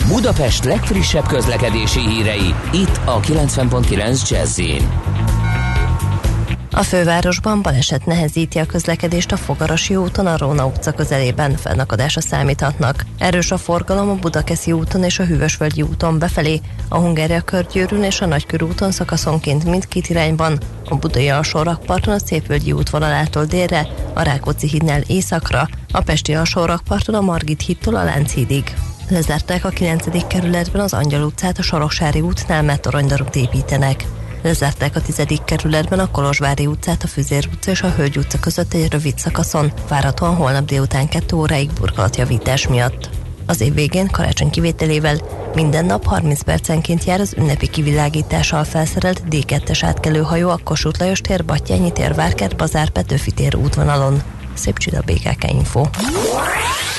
Budapest 0.08 0.63
legfrissebb 0.63 1.28
közlekedési 1.28 2.00
hírei, 2.00 2.56
itt 2.72 3.00
a 3.06 3.20
90.9 3.20 4.30
jazz 4.30 4.62
A 6.72 6.84
fővárosban 6.84 7.62
baleset 7.62 8.06
nehezíti 8.06 8.60
a 8.60 8.65
közlekedést 8.65 9.32
a 9.32 9.38
Fogarasi 9.38 9.96
úton, 9.96 10.28
a 10.28 10.38
Róna 10.38 10.65
utca 10.65 10.91
közelében 10.91 11.56
fennakadásra 11.56 12.22
számíthatnak. 12.22 13.06
Erős 13.18 13.52
a 13.52 13.58
forgalom 13.58 14.10
a 14.10 14.15
Budakeszi 14.15 14.72
úton 14.72 15.04
és 15.04 15.20
a 15.20 15.26
Hűvösvölgyi 15.26 15.82
úton 15.82 16.20
befelé, 16.20 16.62
a 16.89 16.98
Hungária 16.98 17.41
körgyűrűn 17.41 18.04
és 18.04 18.22
a 18.22 18.26
Nagykörúton 18.26 18.91
szakaszonként 18.91 19.63
mindkét 19.63 20.08
irányban, 20.08 20.58
a 20.89 20.96
Budai 20.96 21.30
alsó 21.30 21.62
rakparton 21.62 22.13
a 22.13 22.20
Szépvölgyi 22.20 22.72
útvonalától 22.72 23.46
délre, 23.46 23.88
a 24.13 24.22
Rákóczi 24.22 24.68
hídnál 24.68 25.02
északra, 25.08 25.70
a 25.91 26.02
Pesti 26.02 26.36
alsó 26.36 26.65
rakparton 26.65 27.15
a 27.15 27.22
Margit 27.22 27.62
hídtól 27.62 27.96
a 27.96 28.04
Lánchídig. 28.04 28.74
Lezárták 29.10 29.65
a 29.65 29.70
9. 29.70 30.28
kerületben 30.28 30.82
az 30.82 30.94
Angyal 30.94 31.24
utcát, 31.24 31.58
a 31.58 31.62
Soroksári 31.62 32.22
útnál, 32.22 32.62
mert 32.62 32.82
toronydarut 32.82 33.36
építenek. 33.36 34.06
Lezárták 34.41 34.96
a 34.96 35.02
10. 35.02 35.22
kerületben 35.46 36.00
a 36.00 36.12
Kolozsvári 36.12 36.65
utcát, 36.65 37.04
a 37.04 37.08
Füzér 37.08 37.50
utca 37.54 37.72
és 37.72 37.82
a 37.82 37.89
Hölgy 37.89 38.18
utca 38.18 38.39
között 38.39 38.74
egy 38.74 38.91
rövid 38.91 39.18
szakaszon, 39.18 39.72
várhatóan 39.88 40.36
holnap 40.36 40.65
délután 40.65 41.08
2 41.08 41.36
óráig 41.36 41.70
burkolatjavítás 41.80 42.68
miatt. 42.68 43.10
Az 43.46 43.62
év 43.62 43.74
végén, 43.74 44.08
karácsony 44.08 44.50
kivételével 44.50 45.18
minden 45.54 45.86
nap 45.86 46.06
30 46.06 46.41
percenként 46.41 47.04
jár 47.04 47.20
az 47.20 47.34
ünnepi 47.38 47.68
kivilágítással 47.68 48.63
felszerelt 48.63 49.24
D2-es 49.30 49.80
átkelőhajó 49.82 50.50
a 50.50 50.60
Kossuth 50.63 51.00
Lajos 51.00 51.22
tér, 51.22 51.46
Battyányi 51.46 51.91
tér, 51.91 52.15
Várkert, 52.15 52.56
Bazár, 52.56 52.89
Petőfi 52.89 53.32
tér 53.32 53.56
útvonalon. 53.56 54.22
Szép 54.54 54.78
csida 54.78 55.02
BKK 55.06 55.52
Info. 55.52 55.86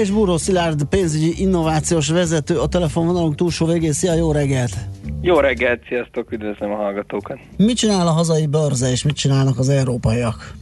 És 0.00 0.10
Búró 0.10 0.36
Szilárd 0.36 0.84
pénzügyi 0.84 1.40
innovációs 1.42 2.08
vezető 2.08 2.58
a 2.58 2.66
telefonvonalunk 2.66 3.34
túlsó 3.34 3.66
végén. 3.66 3.92
Szia, 3.92 4.14
jó 4.14 4.32
reggelt! 4.32 4.76
Jó 5.20 5.38
reggelt, 5.40 5.82
sziasztok, 5.88 6.32
üdvözlöm 6.32 6.72
a 6.72 6.74
hallgatókat. 6.74 7.38
Mit 7.56 7.76
csinál 7.76 8.06
a 8.06 8.10
hazai 8.10 8.46
bőrze, 8.46 8.90
és 8.90 9.04
mit 9.04 9.16
csinálnak 9.16 9.58
az 9.58 9.68
európaiak? 9.68 10.52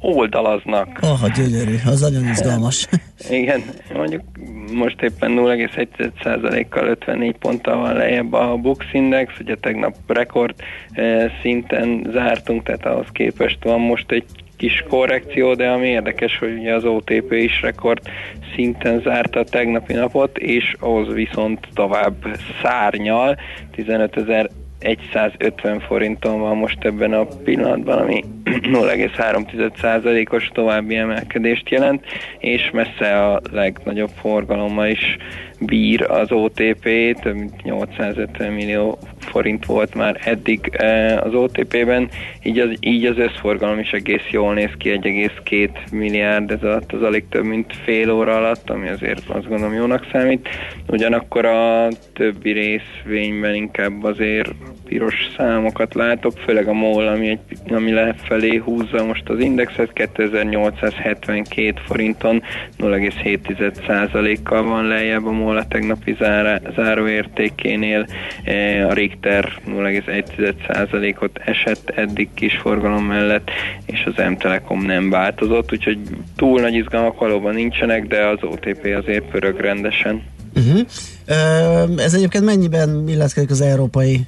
Oldalaznak. 0.00 0.98
Ah, 1.00 1.32
gyönyörű, 1.36 1.76
az 1.86 2.00
nagyon 2.00 2.28
izgalmas. 2.28 2.88
Igen, 3.30 3.62
mondjuk 3.94 4.22
most 4.72 5.02
éppen 5.02 5.32
0,1%-kal 5.32 6.86
54 6.86 7.36
ponttal 7.36 7.76
van 7.76 7.94
lejjebb 7.94 8.32
a 8.32 8.56
Bux 8.56 8.86
Index, 8.92 9.32
ugye 9.40 9.56
tegnap 9.56 9.94
rekord 10.06 10.54
eh, 10.90 11.32
szinten 11.42 12.06
zártunk, 12.12 12.62
tehát 12.62 12.86
ahhoz 12.86 13.06
képest 13.12 13.58
van 13.62 13.80
most 13.80 14.10
egy 14.10 14.24
kis 14.56 14.84
korrekció, 14.88 15.54
de 15.54 15.68
ami 15.68 15.86
érdekes, 15.86 16.38
hogy 16.38 16.58
ugye 16.58 16.74
az 16.74 16.84
OTP 16.84 17.32
is 17.32 17.62
rekord 17.62 18.00
szinten 18.54 19.00
zárta 19.00 19.40
a 19.40 19.44
tegnapi 19.44 19.92
napot, 19.92 20.38
és 20.38 20.74
ahhoz 20.78 21.14
viszont 21.14 21.68
tovább 21.74 22.14
szárnyal, 22.62 23.38
15.150 23.76 25.82
forinton 25.86 26.40
van 26.40 26.56
most 26.56 26.84
ebben 26.84 27.12
a 27.12 27.24
pillanatban, 27.24 27.98
ami 27.98 28.24
0,3%-os 28.44 30.50
további 30.52 30.96
emelkedést 30.96 31.68
jelent, 31.68 32.04
és 32.38 32.70
messze 32.72 33.24
a 33.24 33.40
legnagyobb 33.52 34.10
forgalommal 34.20 34.88
is 34.88 35.16
bír 35.58 36.02
az 36.02 36.32
OTP, 36.32 36.88
több 37.22 37.34
mint 37.34 37.62
850 37.62 38.52
millió 38.52 38.98
forint 39.18 39.66
volt 39.66 39.94
már 39.94 40.20
eddig 40.24 40.70
eh, 40.72 41.24
az 41.26 41.34
OTP-ben, 41.34 42.08
így 42.42 42.58
az, 42.58 42.68
így 42.80 43.04
az 43.04 43.18
összforgalom 43.18 43.78
is 43.78 43.90
egész 43.90 44.28
jól 44.30 44.54
néz 44.54 44.70
ki, 44.78 44.98
1,2 45.02 45.68
milliárd 45.90 46.50
ez 46.50 46.62
alatt, 46.62 46.92
az 46.92 47.02
alig 47.02 47.24
több 47.28 47.44
mint 47.44 47.72
fél 47.84 48.10
óra 48.10 48.36
alatt, 48.36 48.70
ami 48.70 48.88
azért 48.88 49.28
azt 49.28 49.48
gondolom 49.48 49.74
jónak 49.74 50.06
számít. 50.12 50.48
Ugyanakkor 50.88 51.44
a 51.44 51.88
többi 52.12 52.52
részvényben 52.52 53.54
inkább 53.54 54.04
azért 54.04 54.50
piros 54.84 55.30
számokat 55.36 55.94
látok, 55.94 56.32
főleg 56.38 56.68
a 56.68 56.72
MOL, 56.72 57.06
ami, 57.06 57.28
egy, 57.28 57.72
ami 57.72 57.92
lefelé 57.92 58.56
húzza 58.56 59.04
most 59.04 59.28
az 59.28 59.38
indexet, 59.38 59.92
2872 59.92 61.80
forinton 61.86 62.42
0,7%-kal 62.78 64.62
van 64.62 64.86
lejjebb 64.86 65.26
a 65.26 65.30
MOL 65.30 65.43
a 65.46 65.66
tegnapi 65.68 66.16
zára, 66.18 66.60
záróértékénél, 66.74 68.06
e, 68.44 68.86
a 68.86 68.92
Richter 68.92 69.52
0,1%-ot 69.66 71.40
esett 71.44 71.90
eddig 71.90 72.28
kis 72.34 72.56
forgalom 72.56 73.04
mellett, 73.04 73.50
és 73.86 74.04
az 74.04 74.24
M-Telekom 74.30 74.82
nem 74.82 75.10
változott, 75.10 75.72
úgyhogy 75.72 75.98
túl 76.36 76.60
nagy 76.60 76.74
izgalmak 76.74 77.18
valóban 77.18 77.54
nincsenek, 77.54 78.06
de 78.06 78.26
az 78.26 78.38
OTP 78.42 78.94
azért 78.96 79.30
pörög 79.30 79.60
rendesen. 79.60 80.22
Uh-huh. 80.56 80.80
Ez 81.96 82.14
egyébként 82.14 82.44
mennyiben 82.44 83.04
illeszkedik 83.08 83.50
az 83.50 83.60
európai 83.60 84.26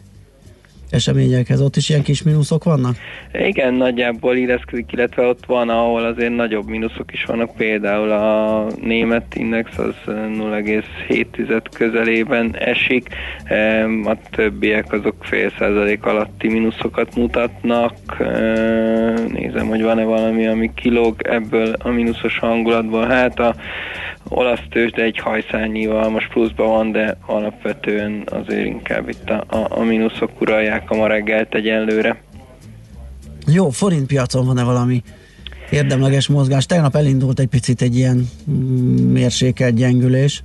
eseményekhez? 0.90 1.60
Ott 1.60 1.76
is 1.76 1.88
ilyen 1.88 2.02
kis 2.02 2.22
mínuszok 2.22 2.64
vannak? 2.64 2.96
Igen, 3.32 3.74
nagyjából 3.74 4.36
illeszkedik, 4.36 4.92
illetve 4.92 5.22
ott 5.22 5.46
van, 5.46 5.68
ahol 5.68 6.04
azért 6.04 6.34
nagyobb 6.36 6.68
mínuszok 6.68 7.12
is 7.12 7.24
vannak, 7.24 7.56
például 7.56 8.10
a 8.10 8.66
német 8.80 9.34
index 9.34 9.78
az 9.78 9.94
0,7 10.06 11.62
közelében 11.72 12.56
esik, 12.56 13.08
a 14.04 14.16
többiek 14.30 14.92
azok 14.92 15.14
fél 15.20 15.52
százalék 15.58 16.04
alatti 16.04 16.48
mínuszokat 16.48 17.16
mutatnak. 17.16 18.18
Nézem, 19.32 19.66
hogy 19.68 19.82
van-e 19.82 20.04
valami, 20.04 20.46
ami 20.46 20.70
kilóg 20.74 21.22
ebből 21.22 21.74
a 21.78 21.88
mínuszos 21.88 22.38
hangulatból. 22.38 23.06
Hát 23.06 23.38
a 23.38 23.54
olasz 24.28 24.62
tőzsde 24.70 25.02
egy 25.02 25.18
hajszányival 25.18 26.10
most 26.10 26.28
pluszban 26.28 26.68
van, 26.68 26.92
de 26.92 27.16
alapvetően 27.26 28.22
azért 28.30 28.66
inkább 28.66 29.08
itt 29.08 29.30
a, 29.30 29.44
a, 29.48 29.66
a 29.68 29.82
mínuszok 29.82 30.40
uralják 30.40 30.75
a 30.86 30.96
ma 30.96 31.06
reggelt 31.06 31.54
egyenlőre. 31.54 32.16
Jó, 33.46 33.70
forint 33.70 34.06
piacon 34.06 34.46
van-e 34.46 34.64
valami 34.64 35.02
érdemleges 35.70 36.28
mozgás? 36.28 36.66
Tegnap 36.66 36.94
elindult 36.94 37.38
egy 37.38 37.46
picit 37.46 37.82
egy 37.82 37.96
ilyen 37.96 38.28
mm, 38.50 39.12
mérsékelt 39.12 39.74
gyengülés. 39.74 40.42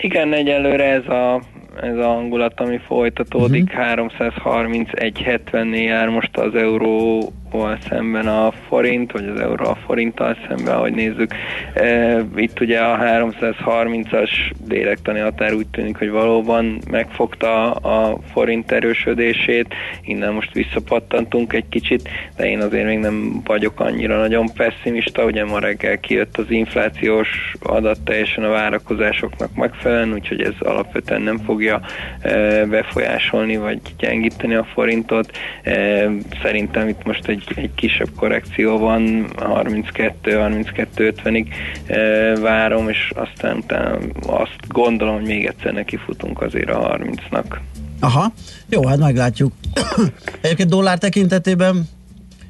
Igen, 0.00 0.32
egyelőre 0.32 0.84
ez 0.84 1.06
a, 1.06 1.42
ez 1.82 1.96
a 1.96 2.06
hangulat, 2.06 2.60
ami 2.60 2.78
folytatódik, 2.86 3.64
uh-huh. 3.64 4.08
331.70-nél 4.18 5.84
jár 5.84 6.08
most 6.08 6.36
az 6.36 6.54
euró 6.54 7.32
euróval 7.52 7.78
szemben 7.88 8.26
a 8.26 8.52
forint, 8.68 9.12
vagy 9.12 9.28
az 9.28 9.40
euró 9.40 9.64
a 9.64 9.74
forinttal 9.86 10.36
szemben, 10.48 10.74
ahogy 10.74 10.92
nézzük. 10.92 11.32
E, 11.74 12.18
itt 12.36 12.60
ugye 12.60 12.80
a 12.80 12.98
330-as 12.98 14.30
lélektani 14.68 15.18
határ 15.18 15.54
úgy 15.54 15.66
tűnik, 15.66 15.96
hogy 15.96 16.10
valóban 16.10 16.80
megfogta 16.90 17.70
a 17.72 18.18
forint 18.32 18.72
erősödését, 18.72 19.74
innen 20.02 20.32
most 20.32 20.52
visszapattantunk 20.52 21.52
egy 21.52 21.68
kicsit, 21.68 22.08
de 22.36 22.48
én 22.48 22.60
azért 22.60 22.86
még 22.86 22.98
nem 22.98 23.40
vagyok 23.44 23.80
annyira 23.80 24.18
nagyon 24.18 24.52
pessimista, 24.56 25.24
ugye 25.24 25.44
ma 25.44 25.58
reggel 25.58 26.00
kijött 26.00 26.36
az 26.36 26.50
inflációs 26.50 27.54
adat 27.62 28.00
teljesen 28.00 28.44
a 28.44 28.48
várakozásoknak 28.48 29.54
megfelelően, 29.54 30.12
úgyhogy 30.12 30.42
ez 30.42 30.54
alapvetően 30.58 31.22
nem 31.22 31.38
fogja 31.38 31.80
e, 32.20 32.64
befolyásolni, 32.66 33.56
vagy 33.56 33.80
gyengíteni 33.98 34.54
a 34.54 34.64
forintot. 34.64 35.36
E, 35.62 36.08
szerintem 36.42 36.88
itt 36.88 37.04
most 37.04 37.28
egy, 37.28 37.37
egy 37.54 37.74
kisebb 37.74 38.08
korrekció 38.16 38.78
van, 38.78 39.26
32-32-50-ig 39.36 41.46
e, 41.86 41.96
várom, 42.40 42.88
és 42.88 43.12
aztán 43.14 43.56
utána 43.56 43.98
azt 44.26 44.56
gondolom, 44.68 45.14
hogy 45.14 45.26
még 45.26 45.46
egyszer 45.46 45.72
nekifutunk 45.72 46.42
azért 46.42 46.70
a 46.70 46.98
30-nak. 46.98 47.58
Aha, 48.00 48.32
jó, 48.68 48.86
hát 48.86 48.98
meglátjuk. 48.98 49.52
Egyébként 50.40 50.68
dollár 50.68 50.98
tekintetében 50.98 51.88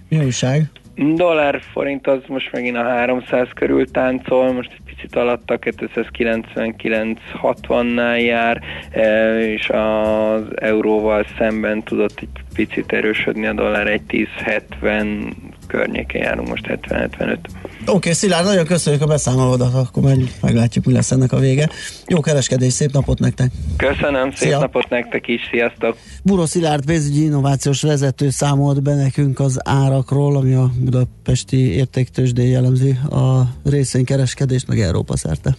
mi 0.09 0.19
újság? 0.19 0.71
Dollár 1.15 1.61
forint 1.73 2.07
az 2.07 2.21
most 2.27 2.53
megint 2.53 2.77
a 2.77 2.83
300 2.83 3.49
körül 3.55 3.91
táncol, 3.91 4.53
most 4.53 4.71
egy 4.73 4.81
picit 4.99 5.17
alatta 5.17 5.59
299-60-nál 5.61 8.25
jár, 8.25 8.63
e, 8.91 9.41
és 9.41 9.69
az 9.69 10.43
euróval 10.55 11.25
szemben 11.39 11.83
tudott 11.83 12.19
egy 12.21 12.29
picit 12.55 12.93
erősödni 12.93 13.47
a 13.47 13.53
dollár 13.53 13.87
1.10.70 13.87 15.33
környékén 15.69 16.23
járunk 16.23 16.49
most 16.49 16.67
70-75. 16.69 17.39
Oké, 17.81 17.91
okay, 17.93 18.13
Szilárd, 18.13 18.47
nagyon 18.47 18.65
köszönjük 18.65 19.03
a 19.03 19.07
beszámolódat, 19.07 19.75
akkor 19.75 20.03
meg, 20.03 20.19
meglátjuk, 20.41 20.85
mi 20.85 20.93
lesz 20.93 21.11
ennek 21.11 21.33
a 21.33 21.39
vége. 21.39 21.69
Jó 22.07 22.21
kereskedés, 22.21 22.73
szép 22.73 22.93
napot 22.93 23.19
nektek! 23.19 23.51
Köszönöm, 23.77 24.31
szép 24.31 24.49
Szia. 24.49 24.59
napot 24.59 24.89
nektek 24.89 25.29
is, 25.29 25.41
sziasztok! 25.51 25.97
Buró 26.23 26.45
Szilárd 26.45 26.85
pénzügyi 26.85 27.25
innovációs 27.25 27.83
vezető 27.83 28.31
számolt 28.31 28.83
be 28.83 28.95
nekünk 28.95 29.41
az 29.41 29.61
árakról, 29.65 30.37
ami 30.37 30.55
a 30.55 30.71
budapesti 30.81 31.73
értéktősdén 31.75 32.51
jellemzi 32.51 32.91
a 33.11 33.43
részvénykereskedést, 33.65 34.67
meg 34.67 34.81
Európa 34.81 35.17
szerte. 35.17 35.57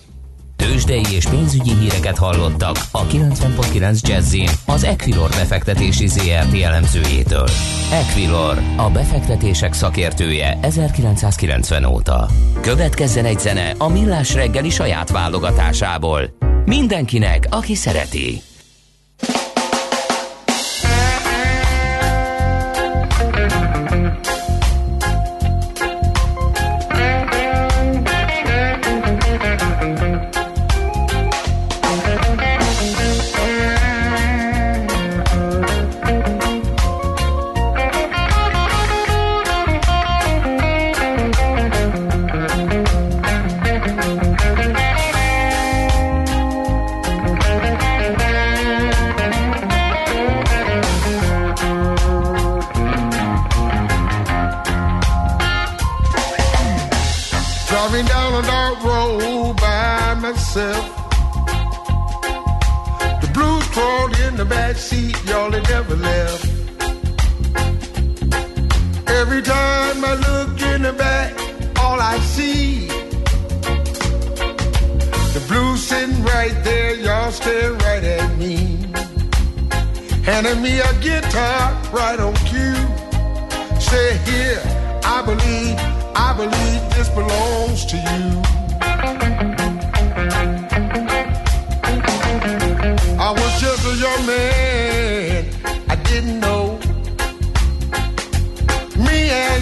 Tőzsdei 0.69 1.15
és 1.15 1.25
pénzügyi 1.25 1.73
híreket 1.73 2.17
hallottak 2.17 2.75
a 2.91 3.05
90.9 3.05 4.01
Jazzin 4.01 4.49
az 4.65 4.84
Equilor 4.84 5.29
befektetési 5.29 6.08
ZRT 6.08 6.62
elemzőjétől. 6.62 7.47
Equilor, 7.91 8.62
a 8.75 8.89
befektetések 8.89 9.73
szakértője 9.73 10.58
1990 10.62 11.86
óta. 11.86 12.27
Következzen 12.62 13.25
egy 13.25 13.39
zene 13.39 13.73
a 13.77 13.88
Millás 13.88 14.34
reggeli 14.34 14.69
saját 14.69 15.10
válogatásából. 15.10 16.21
Mindenkinek, 16.65 17.47
aki 17.49 17.75
szereti. 17.75 18.41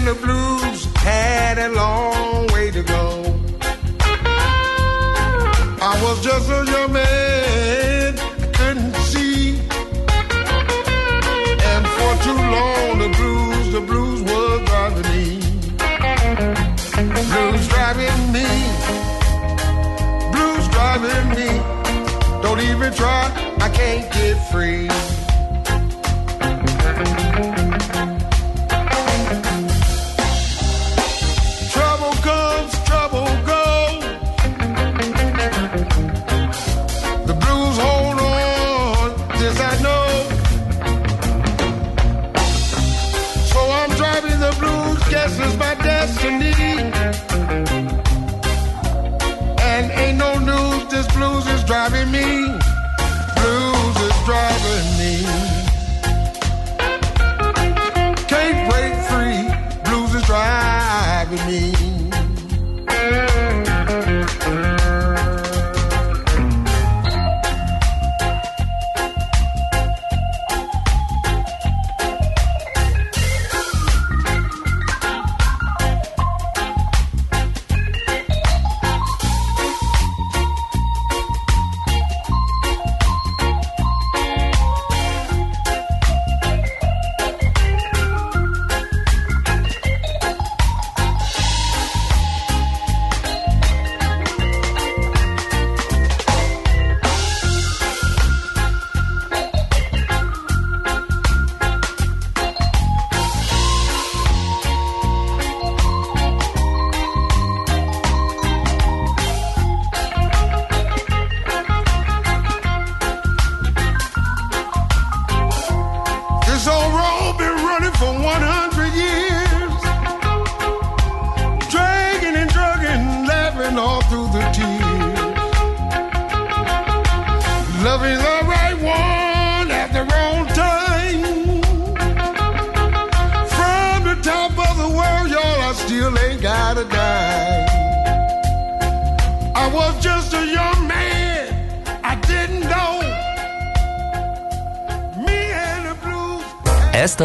The 0.08 0.14
blues 0.26 0.84
had 0.94 1.58
a 1.58 1.68
long 1.68 2.46
way 2.54 2.70
to 2.70 2.82
go. 2.82 3.04
I 5.90 5.92
was 6.02 6.24
just 6.24 6.48
a 6.48 6.64
young 6.72 6.92
man, 6.94 8.16
couldn't 8.58 8.94
see. 9.10 9.58
And 11.72 11.84
for 11.96 12.12
too 12.26 12.40
long, 12.56 12.90
the 13.04 13.10
blues, 13.18 13.72
the 13.76 13.82
blues 13.90 14.20
was 14.22 14.58
driving 14.70 15.08
me. 15.14 15.26
Blues 17.32 17.68
driving 17.74 18.20
me. 18.36 18.48
Blues 20.32 20.64
driving 20.76 21.28
me. 21.38 21.50
Don't 22.42 22.60
even 22.60 22.94
try, 22.94 23.22
I 23.60 23.68
can't 23.68 24.10
get 24.14 24.36
free. 24.50 24.88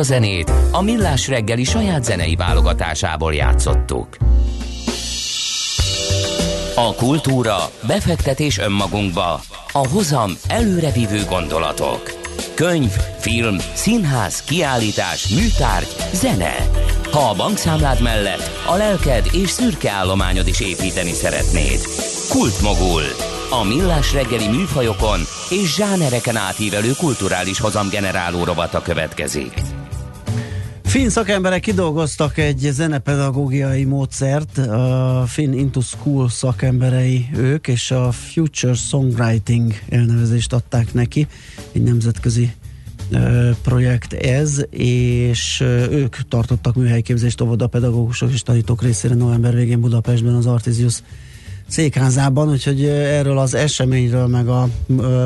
A 0.03 0.05
zenét 0.05 0.51
a 0.71 0.81
Millás 0.81 1.27
reggeli 1.27 1.63
saját 1.63 2.03
zenei 2.03 2.35
válogatásából 2.35 3.33
játszottuk. 3.33 4.17
A 6.75 6.95
kultúra, 6.95 7.57
befektetés 7.87 8.57
önmagunkba, 8.57 9.41
a 9.71 9.87
hozam 9.87 10.31
előrevívő 10.47 11.23
gondolatok. 11.29 12.13
Könyv, 12.53 12.91
film, 13.19 13.57
színház, 13.73 14.41
kiállítás, 14.41 15.27
műtárgy, 15.27 15.95
zene. 16.13 16.55
Ha 17.11 17.29
a 17.29 17.35
bankszámlád 17.35 18.01
mellett 18.01 18.49
a 18.67 18.75
lelked 18.75 19.25
és 19.31 19.49
szürke 19.49 19.91
állományod 19.91 20.47
is 20.47 20.59
építeni 20.59 21.11
szeretnéd. 21.11 21.79
Kultmogul. 22.29 23.03
A 23.49 23.63
millás 23.63 24.13
reggeli 24.13 24.47
műfajokon 24.47 25.19
és 25.49 25.75
zsánereken 25.75 26.35
átívelő 26.35 26.91
kulturális 26.97 27.59
hozamgeneráló 27.59 28.43
rovata 28.43 28.81
következik. 28.81 29.72
Finn 30.93 31.09
szakemberek 31.09 31.61
kidolgoztak 31.61 32.37
egy 32.37 32.69
zenepedagógiai 32.71 33.83
módszert, 33.83 34.57
a 34.57 35.23
Finn 35.27 35.53
Into 35.53 35.81
School 35.81 36.29
szakemberei 36.29 37.29
ők, 37.35 37.67
és 37.67 37.91
a 37.91 38.11
Future 38.11 38.73
Songwriting 38.73 39.73
elnevezést 39.89 40.53
adták 40.53 40.93
neki, 40.93 41.27
egy 41.71 41.83
nemzetközi 41.83 42.53
projekt 43.63 44.13
ez, 44.13 44.65
és 44.69 45.59
ők 45.91 46.15
tartottak 46.27 46.75
műhelyképzést 46.75 47.41
óvodapedagógusok 47.41 48.31
és 48.31 48.41
tanítók 48.41 48.81
részére 48.81 49.15
november 49.15 49.55
végén 49.55 49.79
Budapestben 49.79 50.33
az 50.33 50.45
Artisius 50.45 51.03
székházában, 51.73 52.49
úgyhogy 52.49 52.83
erről 52.85 53.37
az 53.37 53.53
eseményről, 53.53 54.27
meg 54.27 54.47
a 54.47 54.67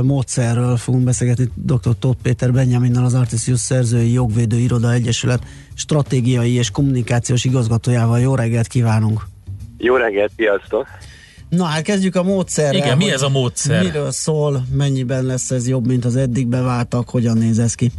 módszerről 0.02 0.78
fogunk 0.78 1.04
beszélgetni 1.04 1.50
dr. 1.56 1.95
Tóth 2.00 2.22
Péter 2.22 2.52
Benjaminnal, 2.52 3.06
az 3.06 3.14
Artisius 3.14 3.60
Szerzői 3.60 4.12
Jogvédő 4.12 4.58
Iroda 4.58 4.91
Egyesület 4.91 5.43
stratégiai 5.74 6.54
és 6.54 6.72
kommunikációs 6.72 7.45
igazgatójával. 7.45 8.20
Jó 8.20 8.36
reggelt 8.36 8.68
kívánunk! 8.68 9.28
Jó 9.78 9.95
reggelt, 9.95 10.32
sziasztok! 10.36 10.88
Na 11.50 11.64
hát 11.64 11.82
kezdjük 11.82 12.16
a 12.16 12.24
módszerrel. 12.24 12.74
Igen, 12.74 12.98
mi 12.98 13.12
ez 13.12 13.22
a 13.22 13.30
módszer? 13.30 13.84
Miről 13.84 14.12
szól, 14.12 14.66
mennyiben 14.72 15.24
lesz 15.24 15.52
ez 15.52 15.68
jobb, 15.68 15.88
mint 15.88 16.06
az 16.06 16.16
eddig 16.16 16.48
beváltak, 16.48 17.10
hogyan 17.10 17.38
néz 17.38 17.60
ez 17.60 17.74
ki? 17.74 17.91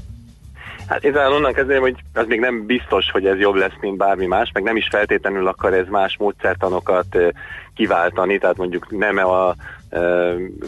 Hát 0.88 1.04
én 1.04 1.12
talán 1.12 1.32
onnan 1.32 1.52
kezdeném, 1.52 1.80
hogy 1.80 1.96
az 2.14 2.26
még 2.26 2.40
nem 2.40 2.66
biztos, 2.66 3.10
hogy 3.10 3.26
ez 3.26 3.38
jobb 3.38 3.54
lesz, 3.54 3.76
mint 3.80 3.96
bármi 3.96 4.26
más, 4.26 4.50
meg 4.52 4.62
nem 4.62 4.76
is 4.76 4.88
feltétlenül 4.90 5.46
akar 5.46 5.74
ez 5.74 5.86
más 5.88 6.16
módszertanokat 6.18 7.06
kiváltani, 7.74 8.38
tehát 8.38 8.56
mondjuk 8.56 8.98
nem 8.98 9.16
a 9.16 9.54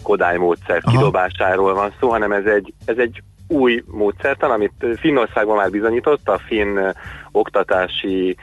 Kodály 0.03 0.37
módszer 0.37 0.83
kidobásáról 0.83 1.75
van 1.75 1.93
szó, 2.01 2.09
hanem 2.09 2.33
ez 2.33 2.45
egy, 2.45 2.73
ez 2.85 2.99
egy 2.99 3.23
új 3.49 3.83
módszertan, 3.87 4.51
amit 4.51 4.87
Finnországban 4.97 5.57
már 5.57 5.71
bizonyított, 5.71 6.29
a 6.29 6.39
finn 6.47 6.79
oktatási 7.33 8.37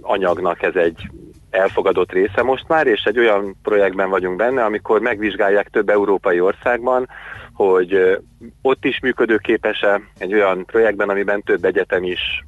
anyagnak 0.00 0.62
ez 0.62 0.74
egy 0.74 1.10
elfogadott 1.50 2.12
része 2.12 2.42
most 2.42 2.68
már, 2.68 2.86
és 2.86 3.02
egy 3.04 3.18
olyan 3.18 3.56
projektben 3.62 4.10
vagyunk 4.10 4.36
benne, 4.36 4.64
amikor 4.64 5.00
megvizsgálják 5.00 5.68
több 5.70 5.88
európai 5.88 6.40
országban, 6.40 7.08
hogy 7.54 8.18
ott 8.62 8.84
is 8.84 9.00
működőképes-e 9.00 10.00
egy 10.18 10.34
olyan 10.34 10.64
projektben, 10.64 11.08
amiben 11.08 11.42
több 11.42 11.64
egyetem 11.64 12.04
is 12.04 12.44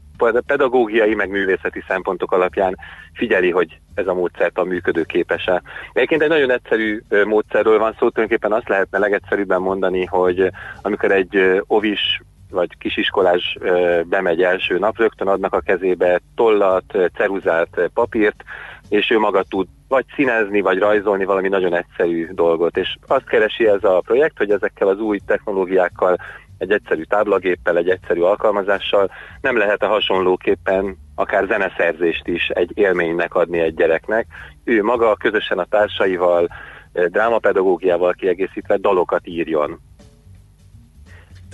pedagógiai, 0.47 1.15
meg 1.15 1.31
művészeti 1.31 1.85
szempontok 1.89 2.33
alapján 2.33 2.77
figyeli, 3.13 3.51
hogy 3.51 3.79
ez 3.95 4.07
a 4.07 4.15
módszertan 4.15 4.67
működőképes-e. 4.67 5.63
Egyébként 5.93 6.23
egy 6.23 6.29
nagyon 6.29 6.51
egyszerű 6.51 7.03
módszerről 7.25 7.79
van 7.79 7.97
szó, 7.99 8.09
tulajdonképpen 8.09 8.53
azt 8.53 8.69
lehetne 8.69 8.99
legegyszerűbben 8.99 9.61
mondani, 9.61 10.05
hogy 10.05 10.51
amikor 10.83 11.13
egy 11.13 11.63
ovis 11.67 12.21
vagy 12.51 12.79
kisiskolás 12.79 13.59
bemegy 14.05 14.43
első 14.43 14.79
nap, 14.79 14.99
rögtön 14.99 15.29
adnak 15.29 15.55
a 15.55 15.61
kezébe 15.61 16.21
tollat, 16.35 16.99
ceruzát, 17.15 17.91
papírt, 17.95 18.45
és 18.89 19.11
ő 19.11 19.19
maga 19.19 19.43
tud 19.43 19.67
vagy 19.95 20.05
színezni, 20.15 20.61
vagy 20.61 20.79
rajzolni 20.79 21.25
valami 21.25 21.49
nagyon 21.49 21.75
egyszerű 21.75 22.29
dolgot. 22.33 22.77
És 22.77 22.97
azt 23.07 23.25
keresi 23.25 23.67
ez 23.67 23.85
a 23.85 24.03
projekt, 24.07 24.39
hogy 24.39 24.51
ezekkel 24.51 24.89
az 24.89 24.99
új 24.99 25.19
technológiákkal, 25.27 26.17
egy 26.59 26.71
egyszerű 26.71 27.03
táblagéppel, 27.03 27.77
egy 27.77 27.89
egyszerű 27.89 28.21
alkalmazással 28.21 29.11
nem 29.41 29.57
lehet 29.57 29.83
a 29.83 29.89
hasonlóképpen 29.89 30.97
akár 31.15 31.47
zeneszerzést 31.47 32.27
is 32.27 32.49
egy 32.49 32.71
élménynek 32.75 33.35
adni 33.35 33.59
egy 33.59 33.75
gyereknek. 33.75 34.27
Ő 34.65 34.83
maga 34.83 35.17
közösen 35.17 35.59
a 35.59 35.65
társaival, 35.65 36.49
eh, 36.93 37.05
drámapedagógiával 37.05 38.13
kiegészítve 38.13 38.77
dalokat 38.77 39.27
írjon. 39.27 39.81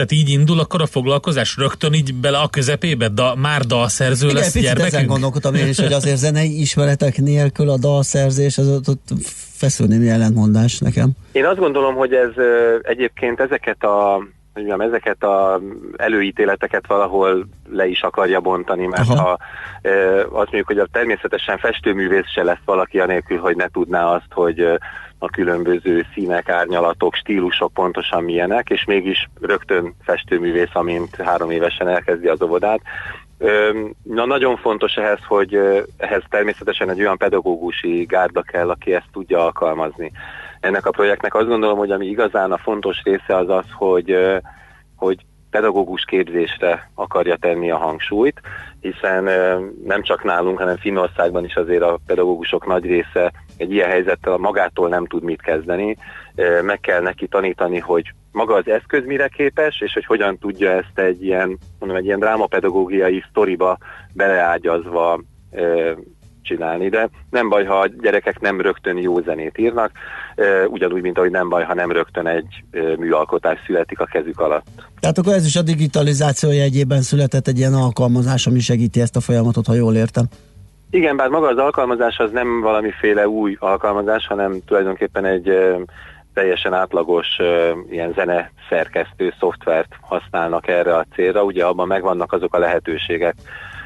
Tehát 0.00 0.24
így 0.24 0.28
indul 0.28 0.60
akkor 0.60 0.80
a 0.80 0.86
foglalkozás 0.86 1.56
rögtön 1.56 1.92
így 1.92 2.14
bele 2.14 2.38
a 2.38 2.48
közepébe, 2.48 3.08
da, 3.08 3.34
már 3.34 3.60
dalszerző 3.60 4.28
Igen, 4.28 4.40
lesz 4.40 4.52
picit 4.52 4.68
ezen 4.68 4.76
gyermekünk? 4.76 5.10
gondolkodtam 5.10 5.54
én 5.54 5.68
is, 5.68 5.80
hogy 5.80 5.92
azért 5.92 6.16
zenei 6.26 6.60
ismeretek 6.60 7.16
nélkül 7.16 7.68
a 7.68 7.78
dalszerzés, 7.78 8.58
az 8.58 8.68
ott, 8.68 8.88
ott 8.88 9.08
feszül 9.56 9.86
némi 9.86 10.08
ellentmondás 10.08 10.78
nekem. 10.78 11.10
Én 11.32 11.46
azt 11.46 11.58
gondolom, 11.58 11.94
hogy 11.94 12.12
ez 12.12 12.30
egyébként 12.82 13.40
ezeket 13.40 13.84
a 13.84 14.22
hogy 14.52 14.64
mondjam, 14.64 14.88
ezeket 14.88 15.22
a 15.22 15.60
előítéleteket 15.96 16.86
valahol 16.86 17.46
le 17.72 17.86
is 17.86 18.02
akarja 18.02 18.40
bontani, 18.40 18.86
mert 18.86 19.08
Aha. 19.08 19.22
ha 19.22 19.38
ö, 19.82 20.20
azt 20.20 20.32
mondjuk, 20.32 20.66
hogy 20.66 20.78
a 20.78 20.88
természetesen 20.92 21.58
festőművész 21.58 22.30
se 22.34 22.42
lesz 22.42 22.64
valaki 22.64 23.00
anélkül, 23.00 23.38
hogy 23.38 23.56
ne 23.56 23.68
tudná 23.68 24.04
azt, 24.14 24.30
hogy 24.30 24.66
a 25.22 25.28
különböző 25.28 26.06
színek, 26.14 26.48
árnyalatok, 26.48 27.14
stílusok 27.14 27.72
pontosan 27.72 28.24
milyenek, 28.24 28.70
és 28.70 28.84
mégis 28.84 29.28
rögtön 29.40 29.94
festőművész, 30.02 30.70
amint 30.72 31.16
három 31.16 31.50
évesen 31.50 31.88
elkezdi 31.88 32.28
az 32.28 32.42
óvodát. 32.42 32.80
Na, 34.02 34.26
nagyon 34.26 34.56
fontos 34.56 34.94
ehhez, 34.94 35.18
hogy 35.26 35.54
ehhez 35.96 36.22
természetesen 36.28 36.90
egy 36.90 37.00
olyan 37.00 37.16
pedagógusi 37.16 38.04
gárda 38.04 38.42
kell, 38.42 38.70
aki 38.70 38.94
ezt 38.94 39.08
tudja 39.12 39.44
alkalmazni. 39.44 40.12
Ennek 40.60 40.86
a 40.86 40.90
projektnek 40.90 41.34
azt 41.34 41.48
gondolom, 41.48 41.78
hogy 41.78 41.90
ami 41.90 42.06
igazán 42.06 42.52
a 42.52 42.58
fontos 42.58 43.02
része 43.02 43.36
az 43.36 43.48
az, 43.48 43.64
hogy, 43.72 44.16
hogy 44.96 45.24
pedagógus 45.50 46.04
képzésre 46.04 46.90
akarja 46.94 47.36
tenni 47.36 47.70
a 47.70 47.76
hangsúlyt, 47.76 48.40
hiszen 48.80 49.24
nem 49.84 50.02
csak 50.02 50.24
nálunk, 50.24 50.58
hanem 50.58 50.76
Finnországban 50.76 51.44
is 51.44 51.54
azért 51.54 51.82
a 51.82 51.98
pedagógusok 52.06 52.66
nagy 52.66 52.84
része 52.84 53.32
egy 53.56 53.72
ilyen 53.72 53.88
helyzettel 53.88 54.36
magától 54.36 54.88
nem 54.88 55.06
tud 55.06 55.22
mit 55.22 55.42
kezdeni. 55.42 55.96
Meg 56.62 56.80
kell 56.80 57.00
neki 57.00 57.26
tanítani, 57.26 57.78
hogy 57.78 58.12
maga 58.32 58.54
az 58.54 58.68
eszköz 58.68 59.04
mire 59.04 59.28
képes, 59.28 59.80
és 59.80 59.92
hogy 59.92 60.04
hogyan 60.04 60.38
tudja 60.38 60.70
ezt 60.70 60.98
egy 60.98 61.24
ilyen, 61.24 61.58
mondom, 61.78 61.98
egy 61.98 62.04
ilyen 62.04 62.18
drámapedagógiai 62.18 63.24
sztoriba 63.30 63.78
beleágyazva 64.12 65.20
csinálni, 66.50 66.88
de 66.88 67.08
nem 67.30 67.48
baj, 67.48 67.64
ha 67.64 67.78
a 67.78 67.88
gyerekek 68.02 68.40
nem 68.40 68.60
rögtön 68.60 68.98
jó 68.98 69.20
zenét 69.20 69.58
írnak, 69.58 69.90
ugyanúgy, 70.66 71.02
mint 71.02 71.18
ahogy 71.18 71.30
nem 71.30 71.48
baj, 71.48 71.64
ha 71.64 71.74
nem 71.74 71.92
rögtön 71.92 72.26
egy 72.26 72.64
műalkotás 72.98 73.58
születik 73.66 74.00
a 74.00 74.04
kezük 74.04 74.40
alatt. 74.40 74.66
Tehát 75.00 75.18
akkor 75.18 75.32
ez 75.32 75.46
is 75.46 75.56
a 75.56 75.62
digitalizáció 75.62 76.50
jegyében 76.50 77.00
született 77.00 77.46
egy 77.46 77.58
ilyen 77.58 77.74
alkalmazás, 77.74 78.46
ami 78.46 78.60
segíti 78.60 79.00
ezt 79.00 79.16
a 79.16 79.20
folyamatot, 79.20 79.66
ha 79.66 79.74
jól 79.74 79.94
értem. 79.94 80.24
Igen, 80.90 81.16
bár 81.16 81.28
maga 81.28 81.48
az 81.48 81.56
alkalmazás 81.56 82.18
az 82.18 82.30
nem 82.30 82.60
valamiféle 82.60 83.28
új 83.28 83.56
alkalmazás, 83.58 84.26
hanem 84.26 84.60
tulajdonképpen 84.66 85.24
egy 85.24 85.52
teljesen 86.34 86.74
átlagos 86.74 87.26
ilyen 87.90 88.12
zene 88.12 88.52
szerkesztő 88.68 89.34
szoftvert 89.40 89.96
használnak 90.00 90.68
erre 90.68 90.96
a 90.96 91.06
célra. 91.14 91.44
Ugye 91.44 91.64
abban 91.64 91.86
megvannak 91.86 92.32
azok 92.32 92.54
a 92.54 92.58
lehetőségek, 92.58 93.34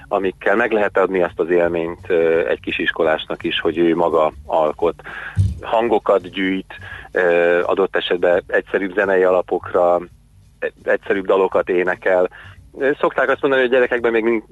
amikkel 0.09 0.57
meg 0.57 0.73
lehet 0.73 0.99
adni 0.99 1.23
azt 1.23 1.39
az 1.41 1.51
élményt 1.51 2.11
egy 2.49 2.61
kisiskolásnak 2.61 3.43
is, 3.43 3.61
hogy 3.61 3.79
ő 3.79 3.95
maga 3.95 4.33
alkot. 4.47 4.95
Hangokat 5.61 6.31
gyűjt, 6.31 6.75
adott 7.63 7.97
esetben 7.97 8.43
egyszerűbb 8.47 8.95
zenei 8.95 9.23
alapokra, 9.23 10.01
egyszerűbb 10.83 11.27
dalokat 11.27 11.69
énekel. 11.69 12.29
Szokták 13.01 13.29
azt 13.29 13.41
mondani, 13.41 13.63
hogy 13.63 13.73
a 13.73 13.75
gyerekekben 13.75 14.13
még 14.13 14.43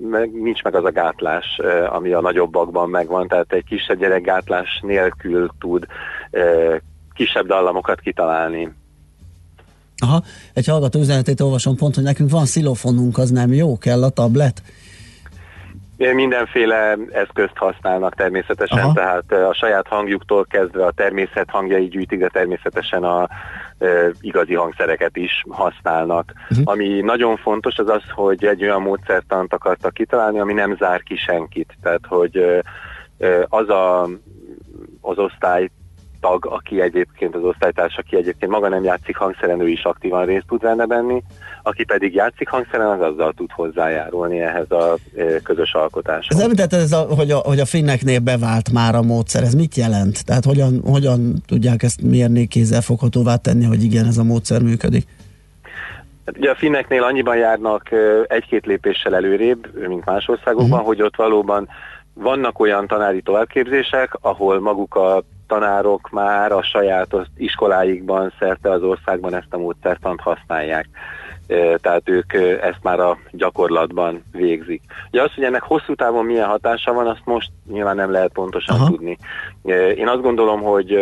nincs 0.43 0.63
meg 0.63 0.75
az 0.75 0.85
a 0.85 0.93
gátlás, 0.93 1.61
ami 1.89 2.13
a 2.13 2.21
nagyobbakban 2.21 2.91
megvan, 2.91 3.29
tehát 3.29 3.53
egy 3.53 3.65
kisebb 3.65 3.99
gyerek 3.99 4.23
gátlás 4.23 4.81
nélkül 4.83 5.51
tud 5.61 5.87
kisebb 7.15 7.47
dallamokat 7.47 8.01
kitalálni. 8.01 8.73
Aha, 9.97 10.23
egy 10.55 10.67
hallgató 10.67 11.01
üzenetét 11.01 11.41
olvasom 11.41 11.77
pont, 11.77 11.95
hogy 11.95 12.05
nekünk 12.05 12.31
van 12.31 12.47
szilofonunk, 12.47 13.19
az 13.19 13.31
nem 13.31 13.53
jó, 13.53 13.79
kell 13.79 14.03
a 14.03 14.09
tablet. 14.09 14.63
Mindenféle 16.11 16.97
eszközt 17.13 17.57
használnak 17.57 18.15
természetesen, 18.15 18.79
Aha. 18.79 18.93
Tehát 18.93 19.33
a 19.33 19.55
saját 19.55 19.87
hangjuktól 19.89 20.45
kezdve 20.45 20.87
a 20.87 20.91
természet 20.91 21.51
hangjai 21.51 21.89
gyűjtik, 21.89 22.19
de 22.19 22.29
természetesen 22.29 23.05
a 23.05 23.29
ö, 23.79 24.09
igazi 24.21 24.55
hangszereket 24.55 25.17
is 25.17 25.45
használnak. 25.51 26.33
Uh-huh. 26.51 26.59
Ami 26.65 27.01
nagyon 27.01 27.37
fontos 27.37 27.77
az 27.79 27.89
az, 27.89 28.03
hogy 28.15 28.45
egy 28.45 28.63
olyan 28.63 28.83
módszertant 28.83 29.53
akartak 29.53 29.95
kitalálni, 29.95 30.39
ami 30.39 30.53
nem 30.53 30.77
zár 30.77 31.03
ki 31.03 31.17
senkit. 31.17 31.77
Tehát, 31.83 32.07
hogy 32.09 32.37
ö, 32.37 33.43
az 33.49 33.69
a, 33.69 34.03
az 35.01 35.19
osztály 35.19 35.71
tag, 36.23 36.47
aki 36.47 36.81
egyébként 36.81 37.35
az 37.35 37.43
osztálytárs, 37.43 37.97
aki 37.97 38.17
egyébként 38.17 38.53
maga 38.53 38.69
nem 38.69 38.85
játszik 38.85 39.17
hangszeren, 39.17 39.61
ő 39.61 39.69
is 39.69 39.85
aktívan 39.85 40.25
részt 40.25 40.47
tud 40.47 40.87
venni, 40.89 41.23
aki 41.63 41.85
pedig 41.85 42.15
játszik 42.15 42.49
hangszeren, 42.49 42.87
az 42.87 43.01
azzal 43.01 43.33
tud 43.37 43.51
hozzájárulni 43.51 44.41
ehhez 44.41 44.71
a 44.71 44.97
közös 45.43 45.75
alkotáshoz. 45.75 46.37
Ez 46.37 46.43
említetted, 46.43 46.81
ez 46.81 46.93
a, 46.93 47.01
hogy, 47.01 47.31
a, 47.31 47.37
hogy 47.37 47.61
a 47.61 47.65
finneknél 47.65 48.19
bevált 48.21 48.73
már 48.73 48.95
a 48.95 49.03
módszer, 49.03 49.43
ez 49.43 49.55
mit 49.55 49.75
jelent? 49.75 50.25
Tehát 50.25 50.45
hogyan, 50.45 50.83
hogyan 50.85 51.35
tudják 51.47 51.83
ezt 51.83 52.03
mérni, 52.03 52.47
kézzelfoghatóvá 52.47 53.37
tenni, 53.37 53.65
hogy 53.65 53.83
igen, 53.83 54.07
ez 54.07 54.19
a 54.19 54.25
módszer 54.25 54.63
működik? 54.63 55.07
Ugye 56.37 56.51
a 56.51 56.55
finneknél 56.55 57.03
annyiban 57.03 57.37
járnak 57.37 57.89
egy-két 58.27 58.67
lépéssel 58.67 59.15
előrébb, 59.15 59.89
mint 59.89 60.05
más 60.05 60.29
országokban, 60.29 60.71
uh-huh. 60.71 60.87
hogy 60.87 61.03
ott 61.03 61.17
valóban 61.17 61.69
vannak 62.15 62.61
olyan 62.61 62.87
tanári 62.87 63.23
továbbképzések, 63.23 64.17
ahol 64.21 64.61
maguk 64.61 64.95
a 64.95 65.23
tanárok 65.47 66.11
már 66.11 66.53
a 66.53 66.63
saját 66.63 67.15
iskoláikban 67.37 68.33
szerte 68.39 68.71
az 68.71 68.83
országban 68.83 69.35
ezt 69.35 69.47
a 69.51 69.59
módszertant 69.59 70.21
használják. 70.21 70.89
Tehát 71.77 72.09
ők 72.09 72.33
ezt 72.63 72.83
már 72.83 73.01
a 73.01 73.19
gyakorlatban 73.31 74.25
végzik. 74.33 74.83
Ugye 75.11 75.23
az, 75.23 75.35
hogy 75.35 75.45
ennek 75.45 75.63
hosszú 75.63 75.95
távon 75.95 76.25
milyen 76.25 76.49
hatása 76.49 76.93
van, 76.93 77.07
azt 77.07 77.23
most 77.25 77.51
nyilván 77.71 77.97
nem 77.97 78.11
lehet 78.11 78.33
pontosan 78.33 78.77
Aha. 78.77 78.87
tudni. 78.87 79.19
Én 79.97 80.09
azt 80.09 80.23
gondolom, 80.23 80.61
hogy 80.61 80.99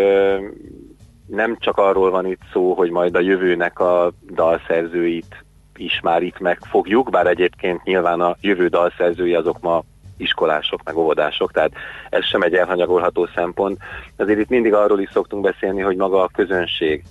nem 1.27 1.57
csak 1.59 1.77
arról 1.79 2.11
van 2.11 2.27
itt 2.27 2.41
szó, 2.53 2.75
hogy 2.75 2.91
majd 2.91 3.17
a 3.17 3.21
jövőnek 3.21 3.79
a 3.79 4.13
dalszerzőit 4.35 5.45
is 5.77 6.01
már 6.03 6.23
itt 6.23 6.39
megfogjuk, 6.39 7.11
bár 7.11 7.27
egyébként 7.27 7.83
nyilván 7.83 8.21
a 8.21 8.37
jövő 8.41 8.69
dalszerzői 8.69 9.35
azok 9.35 9.61
ma 9.61 9.83
iskolások, 10.17 10.83
meg 10.85 10.97
óvodások, 10.97 11.53
tehát 11.53 11.73
ez 12.11 12.25
sem 12.25 12.43
egy 12.43 12.55
elhanyagolható 12.55 13.29
szempont. 13.35 13.79
Azért 14.17 14.39
itt 14.39 14.49
mindig 14.49 14.75
arról 14.75 15.01
is 15.01 15.11
szoktunk 15.13 15.43
beszélni, 15.43 15.81
hogy 15.81 15.97
maga 15.97 16.23
a 16.23 16.31
közönség, 16.33 17.03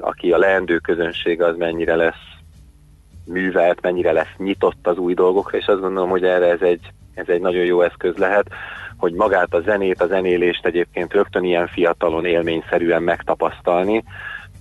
aki 0.00 0.32
a 0.32 0.38
leendő 0.38 0.78
közönség, 0.78 1.42
az 1.42 1.56
mennyire 1.56 1.94
lesz 1.96 2.30
művelt, 3.26 3.80
mennyire 3.80 4.12
lesz 4.12 4.34
nyitott 4.36 4.86
az 4.86 4.96
új 4.96 5.14
dolgokra, 5.14 5.58
és 5.58 5.66
azt 5.66 5.80
gondolom, 5.80 6.10
hogy 6.10 6.24
erre 6.24 6.46
ez 6.46 6.60
egy, 6.60 6.92
ez 7.14 7.28
egy 7.28 7.40
nagyon 7.40 7.64
jó 7.64 7.82
eszköz 7.82 8.16
lehet, 8.16 8.46
hogy 8.96 9.12
magát 9.12 9.54
a 9.54 9.60
zenét, 9.60 10.02
a 10.02 10.06
zenélést 10.06 10.66
egyébként 10.66 11.12
rögtön 11.12 11.44
ilyen 11.44 11.66
fiatalon 11.66 12.24
élményszerűen 12.24 13.02
megtapasztalni, 13.02 14.04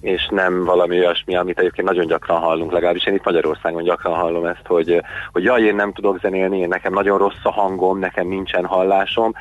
és 0.01 0.27
nem 0.31 0.63
valami 0.63 0.97
olyasmi, 0.97 1.35
amit 1.35 1.59
egyébként 1.59 1.87
nagyon 1.87 2.05
gyakran 2.05 2.39
hallunk, 2.39 2.71
legalábbis 2.71 3.05
én 3.05 3.13
itt 3.13 3.25
Magyarországon 3.25 3.83
gyakran 3.83 4.13
hallom 4.13 4.45
ezt, 4.45 4.65
hogy, 4.67 5.01
hogy 5.31 5.43
jaj, 5.43 5.61
én 5.61 5.75
nem 5.75 5.93
tudok 5.93 6.19
zenélni, 6.19 6.65
nekem 6.65 6.93
nagyon 6.93 7.17
rossz 7.17 7.43
a 7.43 7.51
hangom, 7.51 7.99
nekem 7.99 8.27
nincsen 8.27 8.65
hallásom. 8.65 9.33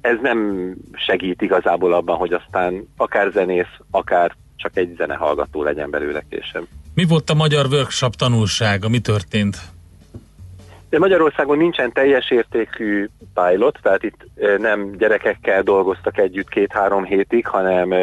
Ez 0.00 0.16
nem 0.22 0.72
segít 0.92 1.42
igazából 1.42 1.92
abban, 1.92 2.16
hogy 2.16 2.32
aztán 2.32 2.88
akár 2.96 3.30
zenész, 3.32 3.76
akár 3.90 4.32
csak 4.58 4.76
egy 4.76 4.94
zenehallgató 4.96 5.62
legyen 5.62 5.90
belőle 5.90 6.22
később. 6.30 6.66
Mi 6.94 7.04
volt 7.04 7.30
a 7.30 7.34
magyar 7.34 7.66
workshop 7.70 8.14
tanulsága? 8.14 8.88
Mi 8.88 8.98
történt? 8.98 9.56
De 10.88 10.98
Magyarországon 10.98 11.56
nincsen 11.56 11.92
teljes 11.92 12.30
értékű 12.30 13.08
pilot, 13.34 13.78
tehát 13.82 14.02
itt 14.02 14.26
nem 14.58 14.96
gyerekekkel 14.96 15.62
dolgoztak 15.62 16.18
együtt 16.18 16.48
két-három 16.48 17.04
hétig, 17.04 17.46
hanem 17.46 17.94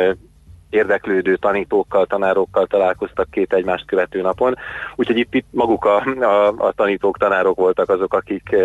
érdeklődő 0.69 1.35
tanítókkal, 1.35 2.05
tanárokkal 2.05 2.67
találkoztak 2.67 3.29
két 3.31 3.53
egymást 3.53 3.85
követő 3.85 4.21
napon. 4.21 4.55
Úgyhogy 4.95 5.17
itt, 5.17 5.33
itt 5.33 5.47
maguk 5.51 5.85
a, 5.85 6.03
a, 6.19 6.47
a 6.47 6.71
tanítók, 6.71 7.17
tanárok 7.17 7.57
voltak 7.57 7.89
azok, 7.89 8.13
akik 8.13 8.55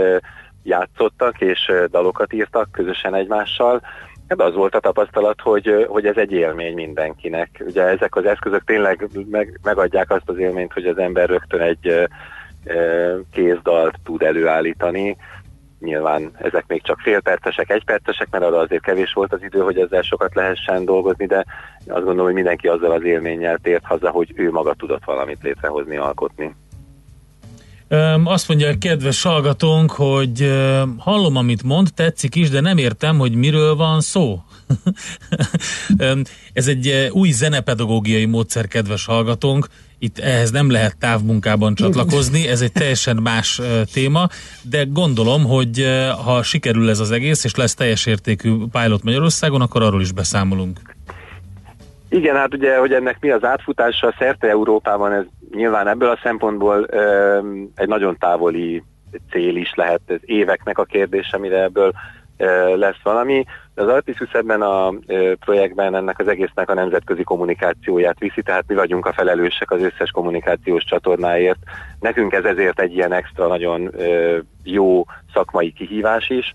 játszottak 0.62 1.40
és 1.40 1.72
dalokat 1.90 2.32
írtak 2.32 2.68
közösen 2.72 3.14
egymással. 3.14 3.82
Ebben 4.30 4.46
az 4.46 4.54
volt 4.54 4.74
a 4.74 4.80
tapasztalat, 4.80 5.40
hogy, 5.40 5.86
hogy 5.88 6.06
ez 6.06 6.16
egy 6.16 6.32
élmény 6.32 6.74
mindenkinek. 6.74 7.62
Ugye 7.66 7.82
ezek 7.82 8.16
az 8.16 8.24
eszközök 8.24 8.64
tényleg 8.64 9.08
meg, 9.30 9.60
megadják 9.62 10.10
azt 10.10 10.28
az 10.28 10.38
élményt, 10.38 10.72
hogy 10.72 10.86
az 10.86 10.98
ember 10.98 11.28
rögtön 11.28 11.60
egy 11.60 12.08
kézdalt 13.32 13.94
tud 14.04 14.22
előállítani. 14.22 15.16
Nyilván 15.80 16.30
ezek 16.38 16.64
még 16.66 16.82
csak 16.82 16.98
félpercesek, 17.00 17.70
egypercesek, 17.70 18.28
mert 18.30 18.44
arra 18.44 18.58
azért 18.58 18.82
kevés 18.82 19.12
volt 19.12 19.32
az 19.32 19.42
idő, 19.42 19.60
hogy 19.60 19.78
ezzel 19.78 20.02
sokat 20.02 20.34
lehessen 20.34 20.84
dolgozni, 20.84 21.26
de 21.26 21.44
azt 21.78 22.04
gondolom, 22.04 22.24
hogy 22.24 22.34
mindenki 22.34 22.68
azzal 22.68 22.90
az 22.90 23.04
élménnyel 23.04 23.58
tért 23.58 23.84
haza, 23.84 24.10
hogy 24.10 24.32
ő 24.34 24.50
maga 24.50 24.74
tudott 24.74 25.04
valamit 25.04 25.42
létrehozni, 25.42 25.96
alkotni. 25.96 26.54
Azt 28.24 28.48
mondja 28.48 28.68
a 28.68 28.78
kedves 28.80 29.22
hallgatónk, 29.22 29.90
hogy 29.90 30.52
hallom, 30.98 31.36
amit 31.36 31.62
mond, 31.62 31.88
tetszik 31.94 32.34
is, 32.34 32.50
de 32.50 32.60
nem 32.60 32.78
értem, 32.78 33.18
hogy 33.18 33.34
miről 33.34 33.76
van 33.76 34.00
szó. 34.00 34.42
Ez 36.52 36.66
egy 36.66 37.08
új 37.12 37.30
zenepedagógiai 37.30 38.24
módszer, 38.24 38.68
kedves 38.68 39.04
hallgatónk. 39.04 39.66
Itt 39.98 40.18
ehhez 40.18 40.50
nem 40.50 40.70
lehet 40.70 40.98
távmunkában 40.98 41.74
csatlakozni, 41.74 42.48
ez 42.48 42.60
egy 42.60 42.72
teljesen 42.72 43.16
más 43.16 43.60
téma, 43.92 44.28
de 44.62 44.84
gondolom, 44.84 45.44
hogy 45.44 45.86
ha 46.24 46.42
sikerül 46.42 46.90
ez 46.90 46.98
az 46.98 47.10
egész, 47.10 47.44
és 47.44 47.54
lesz 47.54 47.74
teljes 47.74 48.06
értékű 48.06 48.56
pilot 48.72 49.02
Magyarországon, 49.02 49.60
akkor 49.60 49.82
arról 49.82 50.00
is 50.00 50.12
beszámolunk. 50.12 50.80
Igen, 52.08 52.36
hát 52.36 52.54
ugye, 52.54 52.78
hogy 52.78 52.92
ennek 52.92 53.16
mi 53.20 53.30
az 53.30 53.44
átfutása 53.44 54.14
szerte 54.18 54.48
Európában, 54.48 55.12
ez 55.12 55.24
nyilván 55.50 55.88
ebből 55.88 56.08
a 56.08 56.20
szempontból 56.22 56.84
egy 57.74 57.88
nagyon 57.88 58.16
távoli 58.18 58.82
cél 59.30 59.56
is 59.56 59.72
lehet, 59.74 60.00
ez 60.06 60.18
éveknek 60.20 60.78
a 60.78 60.84
kérdése, 60.84 61.38
mire 61.38 61.62
ebből 61.62 61.92
lesz 62.76 63.00
valami. 63.02 63.44
De 63.74 63.82
az 63.82 63.88
Artisus 63.88 64.32
ebben 64.32 64.62
a 64.62 64.92
projektben 65.40 65.94
ennek 65.94 66.18
az 66.18 66.28
egésznek 66.28 66.70
a 66.70 66.74
nemzetközi 66.74 67.22
kommunikációját 67.22 68.18
viszi, 68.18 68.42
tehát 68.42 68.64
mi 68.66 68.74
vagyunk 68.74 69.06
a 69.06 69.12
felelősek 69.12 69.70
az 69.70 69.82
összes 69.82 70.10
kommunikációs 70.10 70.84
csatornáért. 70.84 71.58
Nekünk 72.00 72.32
ez 72.32 72.44
ezért 72.44 72.80
egy 72.80 72.94
ilyen 72.94 73.12
extra 73.12 73.46
nagyon 73.46 73.90
jó 74.62 75.04
szakmai 75.34 75.72
kihívás 75.72 76.28
is, 76.30 76.52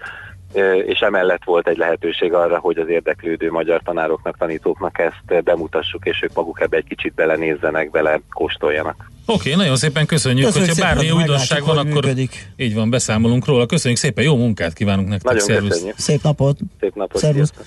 és 0.86 1.00
emellett 1.00 1.44
volt 1.44 1.68
egy 1.68 1.78
lehetőség 1.78 2.34
arra, 2.34 2.58
hogy 2.58 2.78
az 2.78 2.88
érdeklődő 2.90 3.52
magyar 3.52 3.82
tanároknak, 3.84 4.38
tanítóknak 4.38 5.00
ezt 5.00 5.44
bemutassuk, 5.44 6.06
és 6.06 6.22
ők 6.24 6.34
maguk 6.34 6.62
ebbe 6.62 6.78
egy 6.78 6.88
kicsit 6.88 7.14
belenézzenek, 7.14 7.92
bele 7.92 8.22
kóstoljanak. 8.30 9.12
Oké, 9.26 9.50
okay, 9.50 9.62
nagyon 9.62 9.76
szépen 9.76 10.06
köszönjük, 10.06 10.46
Köszönjük 10.46 10.70
hogyha 10.70 10.88
szépen, 10.88 10.98
bármi 10.98 11.22
újdonság 11.22 11.64
van, 11.64 11.78
akkor 11.78 12.04
működik. 12.04 12.52
így 12.58 12.76
van, 12.76 12.90
beszámolunk 12.90 13.46
róla. 13.46 13.66
Köszönjük 13.66 14.00
szépen, 14.00 14.24
jó 14.24 14.36
munkát 14.36 14.74
kívánunk 14.74 15.08
nektek, 15.08 15.32
Nagyon 15.32 15.48
szervusz. 15.48 15.70
köszönjük. 15.70 15.98
Szép 15.98 16.24
napot! 16.24 16.58
Szép 16.80 16.96
napot, 16.96 17.22
Szervusz! 17.22 17.52
sziasztok. 17.54 17.66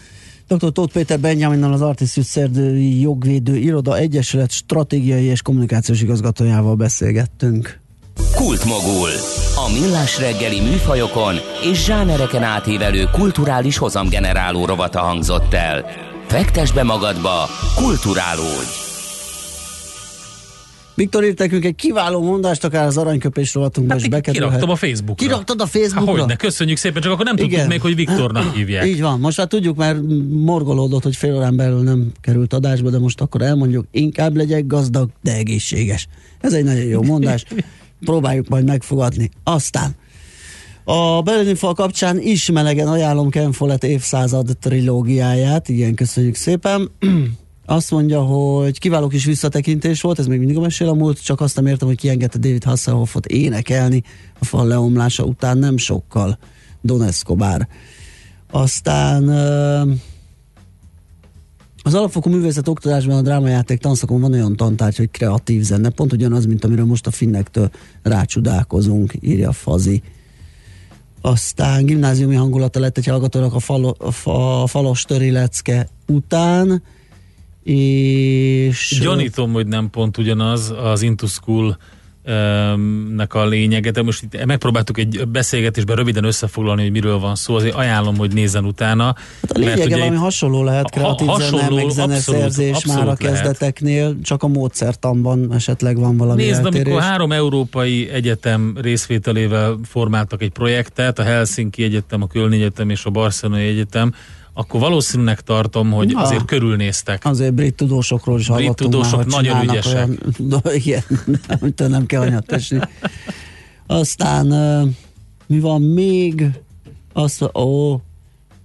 Dr. 0.48 0.72
Tóth 0.72 0.92
Péter 0.92 1.20
Benjaminnal 1.20 1.72
az 1.72 1.82
Artisztus 1.82 2.24
Szerdői 2.24 3.00
Jogvédő 3.00 3.56
Iroda 3.56 3.96
Egyesület 3.96 4.50
stratégiai 4.50 5.24
és 5.24 5.42
kommunikációs 5.42 6.02
igazgatójával 6.02 6.74
beszélgettünk. 6.74 7.80
Kultmogul. 8.34 9.10
A 9.56 9.80
millás 9.80 10.18
reggeli 10.18 10.60
műfajokon 10.60 11.34
és 11.70 11.84
zsánereken 11.84 12.42
átívelő 12.42 13.04
kulturális 13.12 13.76
hozamgeneráló 13.78 14.64
rovata 14.64 15.00
hangzott 15.00 15.54
el. 15.54 15.84
Fektes 16.26 16.72
be 16.72 16.82
magadba, 16.82 17.48
kulturálódj! 17.74 18.86
Viktor 20.94 21.24
írt 21.24 21.38
nekünk 21.38 21.64
egy 21.64 21.74
kiváló 21.74 22.22
mondást, 22.22 22.64
akár 22.64 22.86
az 22.86 22.96
aranyköpés 22.96 23.54
rovatunkba 23.54 23.94
is 23.94 24.08
bekerülhet. 24.08 24.48
Kiraktam 24.48 24.70
a 24.70 24.76
Facebookra. 24.76 25.26
Kiraktad 25.26 25.60
a 25.60 25.66
Facebookra? 25.66 26.20
Hogyne, 26.20 26.36
köszönjük 26.36 26.76
szépen, 26.76 27.02
csak 27.02 27.12
akkor 27.12 27.24
nem 27.24 27.36
tudtuk 27.36 27.52
Igen. 27.52 27.66
még, 27.66 27.80
hogy 27.80 27.94
Viktornak 27.94 28.54
hívják. 28.54 28.86
Így 28.86 29.00
van, 29.00 29.20
most 29.20 29.36
már 29.36 29.46
tudjuk, 29.46 29.76
mert 29.76 29.98
morgolódott, 30.30 31.02
hogy 31.02 31.16
fél 31.16 31.34
órán 31.34 31.56
belül 31.56 31.82
nem 31.82 32.12
került 32.20 32.52
adásba, 32.52 32.90
de 32.90 32.98
most 32.98 33.20
akkor 33.20 33.42
elmondjuk, 33.42 33.86
inkább 33.90 34.36
legyek 34.36 34.66
gazdag, 34.66 35.10
de 35.22 35.34
egészséges. 35.34 36.08
Ez 36.40 36.52
egy 36.52 36.64
nagyon 36.64 36.84
jó 36.84 37.02
mondás. 37.02 37.44
Próbáljuk 38.00 38.48
majd 38.48 38.64
megfogadni. 38.64 39.30
Aztán 39.44 39.96
a 40.90 41.22
Berlini 41.22 41.54
fal 41.54 41.74
kapcsán 41.74 42.20
is 42.20 42.50
melegen 42.50 42.88
ajánlom 42.88 43.30
Ken 43.30 43.52
Follett 43.52 43.84
évszázad 43.84 44.56
trilógiáját, 44.60 45.68
igen, 45.68 45.94
köszönjük 45.94 46.34
szépen. 46.34 46.90
Azt 47.66 47.90
mondja, 47.90 48.20
hogy 48.20 48.78
kiváló 48.78 49.08
kis 49.08 49.24
visszatekintés 49.24 50.00
volt, 50.00 50.18
ez 50.18 50.26
még 50.26 50.38
mindig 50.38 50.56
a 50.56 50.60
mesél 50.60 50.88
a 50.88 50.94
múlt, 50.94 51.24
csak 51.24 51.40
azt 51.40 51.56
nem 51.56 51.66
értem, 51.66 51.88
hogy 51.88 51.96
kiengedte 51.96 52.38
David 52.38 52.64
Hasselhoffot 52.64 53.26
énekelni 53.26 54.02
a 54.38 54.44
fal 54.44 54.66
leomlása 54.66 55.24
után 55.24 55.58
nem 55.58 55.76
sokkal. 55.76 56.38
Don 56.80 57.02
Escobar. 57.02 57.68
Aztán 58.50 59.24
az 61.82 61.94
alapfokú 61.94 62.30
művészet 62.30 62.68
oktatásban 62.68 63.16
a 63.16 63.22
drámajáték 63.22 63.80
tanszakon 63.80 64.20
van 64.20 64.32
olyan 64.32 64.56
tantárgy, 64.56 64.96
hogy 64.96 65.10
kreatív 65.10 65.62
zene, 65.62 65.90
pont 65.90 66.12
ugyanaz, 66.12 66.46
mint 66.46 66.64
amiről 66.64 66.84
most 66.84 67.06
a 67.06 67.10
finnektől 67.10 67.70
rácsodálkozunk, 68.02 69.12
írja 69.20 69.52
Fazi. 69.52 70.02
aztán 71.20 71.84
gimnáziumi 71.84 72.34
hangulata 72.34 72.80
lett 72.80 72.98
egy 72.98 73.06
hallgatónak 73.06 73.54
a, 73.54 73.58
falo, 73.58 73.92
a, 73.98 74.10
fa, 74.10 74.62
a 74.62 74.66
falos 74.66 75.02
töri 75.02 75.38
után, 76.06 76.82
és... 77.62 78.98
Gyanítom, 79.02 79.52
hogy 79.52 79.66
nem 79.66 79.90
pont 79.90 80.18
ugyanaz 80.18 80.74
az 80.82 81.02
Into 81.02 81.26
School 81.26 81.78
nek 83.16 83.34
a 83.34 83.46
lényege, 83.46 83.90
de 83.90 84.02
most 84.02 84.22
itt 84.22 84.44
megpróbáltuk 84.44 84.98
egy 84.98 85.28
beszélgetésben 85.28 85.96
röviden 85.96 86.24
összefoglalni, 86.24 86.82
hogy 86.82 86.90
miről 86.90 87.18
van 87.18 87.34
szó, 87.34 87.54
azért 87.54 87.74
ajánlom, 87.74 88.16
hogy 88.16 88.32
nézzen 88.32 88.64
utána. 88.64 89.04
Hát 89.04 89.50
a 89.52 89.58
lényege 89.58 89.96
valami 89.98 90.16
hasonló 90.16 90.64
lehet, 90.64 90.90
kreatív 90.90 91.26
Ha- 91.26 91.40
zene, 91.40 91.50
hasonló, 91.50 91.76
meg 91.76 91.88
zeneszerzés 91.88 92.70
abszolút, 92.74 92.98
már 92.98 93.06
a 93.06 93.10
abszolút 93.10 93.22
lehet. 93.22 93.40
kezdeteknél, 93.40 94.16
csak 94.22 94.42
a 94.42 94.48
módszertanban 94.48 95.52
esetleg 95.54 95.98
van 95.98 96.16
valami 96.16 96.42
Nézd, 96.42 96.64
eltérés. 96.64 96.86
amikor 96.86 97.02
három 97.02 97.32
európai 97.32 98.08
egyetem 98.08 98.76
részvételével 98.80 99.78
formáltak 99.84 100.42
egy 100.42 100.50
projektet, 100.50 101.18
a 101.18 101.22
Helsinki 101.22 101.82
Egyetem, 101.82 102.22
a 102.22 102.26
Kölni 102.26 102.56
Egyetem 102.56 102.90
és 102.90 103.04
a 103.04 103.10
Barcelonai 103.10 103.66
Egyetem, 103.66 104.14
akkor 104.58 104.80
valószínűleg 104.80 105.40
tartom, 105.40 105.90
hogy 105.90 106.12
Na. 106.12 106.20
azért 106.20 106.44
körülnéztek. 106.44 107.24
Azért 107.24 107.54
brit 107.54 107.74
tudósokról 107.74 108.38
is 108.38 108.46
Brit 108.46 108.58
hallottunk 108.58 108.90
tudósok 108.90 109.18
már, 109.18 109.42
nagyon 109.42 109.62
ügyesek. 109.62 109.94
Olyan, 109.94 110.18
do, 110.38 110.58
igen, 110.84 111.02
amitől 111.60 111.88
nem 111.88 112.06
kell 112.06 112.20
anyat 112.20 112.52
esni. 112.52 112.78
Aztán 113.86 114.46
mi 115.46 115.60
van 115.60 115.82
még? 115.82 116.50
Azt, 117.12 117.42
ó, 117.42 118.00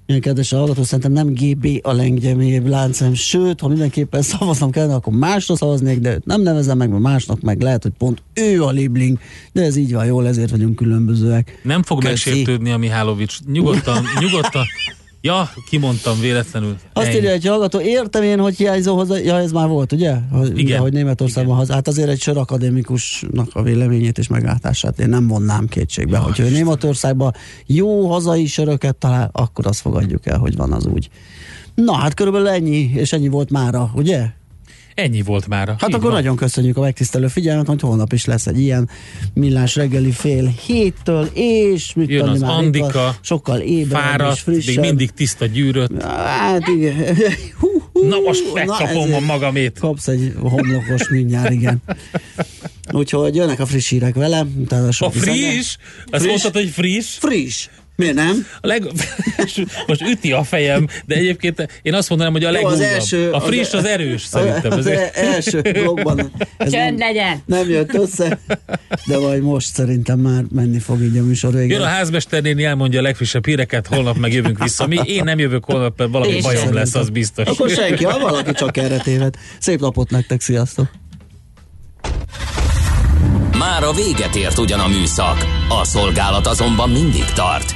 ilyen 0.06 0.22
kedves 0.22 0.50
hallgató, 0.50 0.84
szerintem 0.84 1.12
nem 1.12 1.34
GB 1.34 1.68
a 1.82 1.92
lengyemébb 1.92 2.68
láncem, 2.68 3.14
sőt, 3.14 3.60
ha 3.60 3.68
mindenképpen 3.68 4.22
szavaznom 4.22 4.72
kellene, 4.72 4.94
akkor 4.94 5.14
másra 5.14 5.56
szavaznék, 5.56 6.00
de 6.00 6.14
őt 6.14 6.26
nem 6.26 6.42
nevezem 6.42 6.78
meg, 6.78 6.90
mert 6.90 7.02
másnak 7.02 7.42
meg 7.42 7.62
lehet, 7.62 7.84
hogy 7.84 7.94
pont 7.98 8.22
ő 8.34 8.64
a 8.64 8.72
libling, 8.72 9.20
de 9.52 9.62
ez 9.62 9.76
így 9.76 9.94
van 9.94 10.06
jól, 10.06 10.28
ezért 10.28 10.50
vagyunk 10.50 10.76
különbözőek. 10.76 11.60
Nem 11.64 11.84
fog 11.84 12.04
Köszi. 12.04 12.30
megsértődni 12.30 12.72
a 12.72 12.78
Mihálovics. 12.78 13.38
Nyugodtan, 13.52 14.04
nyugodtan. 14.20 14.64
Ja, 15.26 15.50
kimondtam 15.70 16.20
véletlenül. 16.20 16.76
Azt 16.94 17.08
Ennyi. 17.08 17.16
írja 17.16 17.30
egy 17.30 17.46
hallgató, 17.46 17.80
értem 17.82 18.24
én, 18.24 18.40
hogy 18.40 18.56
hiányzó 18.56 18.96
hozzá, 18.96 19.18
ja 19.18 19.38
ez 19.38 19.52
már 19.52 19.68
volt, 19.68 19.92
ugye? 19.92 20.14
Hogy, 20.32 20.48
Igen. 20.48 20.64
Ugye, 20.66 20.78
hogy 20.78 20.94
Németországban 20.94 21.56
haza. 21.56 21.74
Hát 21.74 21.88
azért 21.88 22.10
egy 22.10 22.22
sor 22.22 22.38
akadémikusnak 22.38 23.50
a 23.54 23.62
véleményét 23.62 24.18
és 24.18 24.28
meglátását 24.28 25.00
én 25.00 25.10
nem 25.10 25.28
vonnám 25.28 25.68
kétségbe. 25.68 26.18
Ja, 26.18 26.24
hogy 26.24 26.40
ő 26.40 26.50
Németországban 26.50 27.34
jó 27.66 28.08
hazai 28.08 28.46
söröket 28.46 28.96
talál, 28.96 29.30
akkor 29.34 29.68
azt 29.68 29.80
fogadjuk 29.80 30.26
el, 30.26 30.38
hogy 30.38 30.56
van 30.56 30.72
az 30.72 30.86
úgy. 30.86 31.10
Na 31.76 31.94
hát 31.94 32.14
körülbelül 32.14 32.48
ennyi, 32.48 32.92
és 32.94 33.14
ennyi 33.14 33.28
volt 33.28 33.50
mára, 33.50 33.92
ugye? 33.96 34.26
Ennyi 34.96 35.22
volt 35.22 35.48
már. 35.48 35.68
Hát 35.80 35.94
akkor 35.94 36.12
nagyon 36.12 36.36
köszönjük 36.36 36.78
a 36.78 36.82
megtisztelő 36.82 37.28
figyelmet, 37.28 37.68
hogy 37.68 37.82
holnap 37.82 38.14
is 38.14 38.26
lesz 38.26 38.48
egy 38.48 38.60
ilyen 38.60 38.90
millás 39.34 39.76
reggeli 39.76 40.12
fél 40.12 40.54
héttől, 40.66 41.30
és 41.34 41.94
mit 41.94 42.10
Jön 42.10 42.28
az 42.28 42.40
már, 42.40 42.50
Andika, 42.52 42.92
van, 42.92 43.14
sokkal 43.22 43.60
ébrebb 43.60 44.02
és 44.02 44.08
Fáradt, 44.08 44.46
még 44.46 44.62
frissebb. 44.62 44.84
mindig 44.84 45.12
tiszta 45.12 45.46
gyűrött. 45.46 46.02
Hát 46.04 46.68
igen. 46.68 46.96
Hú, 47.60 47.68
hú, 47.94 48.08
Na 48.08 48.20
most 48.20 48.54
megkapom 48.54 48.88
ezért 49.02 49.18
a 49.18 49.20
magamét. 49.26 49.80
Kapsz 49.80 50.08
egy 50.08 50.34
homlokos 50.40 51.10
mindjárt, 51.10 51.52
igen. 51.52 51.82
Úgyhogy 52.92 53.36
jönnek 53.36 53.60
a 53.60 53.66
friss 53.66 53.90
hírek 53.90 54.16
vele. 54.16 54.46
utána 54.58 54.88
A 54.88 54.92
sok 54.92 55.14
friss? 55.14 55.26
zene. 55.26 55.58
Azt 55.58 55.76
Friss? 56.24 56.26
mondtad, 56.28 56.54
hogy 56.54 56.70
friss? 56.70 57.18
Friss. 57.18 57.68
Miért 57.96 58.14
nem? 58.16 58.46
A 58.62 58.68
leg... 58.68 58.84
Most 59.88 60.02
üti 60.02 60.32
a 60.32 60.44
fejem, 60.44 60.88
de 61.06 61.16
egyébként 61.16 61.68
én 61.82 61.94
azt 61.94 62.10
mondanám, 62.10 62.34
hogy 62.34 62.44
a 62.44 62.48
Jó, 62.48 62.54
legújabb. 62.54 62.74
az 62.74 62.80
első- 62.82 63.30
a 63.32 63.40
friss 63.42 63.68
az- 63.74 63.74
az 63.74 63.86
erős 63.86 64.22
szerintem. 64.22 64.72
Az 64.72 64.88
Ez- 64.88 64.98
e- 64.98 65.12
első 65.14 65.62
blogban 65.62 66.16
Csönd 66.60 66.74
nem, 66.74 66.98
legyen! 66.98 67.42
nem 67.46 67.70
jött 67.70 67.94
össze, 67.94 68.40
de 69.06 69.18
majd 69.20 69.42
most 69.42 69.68
szerintem 69.74 70.20
már 70.20 70.44
menni 70.52 70.80
fog 70.80 71.02
így 71.02 71.18
a 71.18 71.24
műsor 71.24 71.50
Jön 71.52 71.60
a 71.60 71.66
végére. 71.66 71.86
házmester 71.88 72.42
néni, 72.42 72.64
elmondja 72.64 73.00
a 73.00 73.04
legfrissebb 73.04 73.46
híreket, 73.46 73.88
holnap 73.88 74.18
meg 74.18 74.34
jövünk 74.34 74.64
vissza. 74.64 74.88
Mi, 74.88 75.00
én 75.06 75.24
nem 75.24 75.40
jövök 75.40 75.66
holnap, 75.66 75.98
mert 75.98 76.12
valami 76.12 76.32
Én 76.32 76.42
bajom 76.42 76.74
lesz, 76.74 76.96
az 76.96 77.10
biztos. 77.10 77.48
Akkor 77.48 77.70
senki, 77.70 78.04
ha 78.04 78.20
valaki 78.20 78.52
csak 78.52 78.78
erre 78.78 78.98
téved. 78.98 79.36
Szép 79.60 79.80
napot 79.80 80.10
nektek, 80.10 80.42
sziasztok! 80.42 80.88
Már 83.58 83.84
a 83.84 83.92
véget 83.94 84.36
ért 84.36 84.58
ugyan 84.58 84.80
a 84.80 84.88
műszak, 84.88 85.46
a 85.70 85.86
szolgálat 85.86 86.48
azonban 86.48 86.90
mindig 86.90 87.24
tart, 87.26 87.76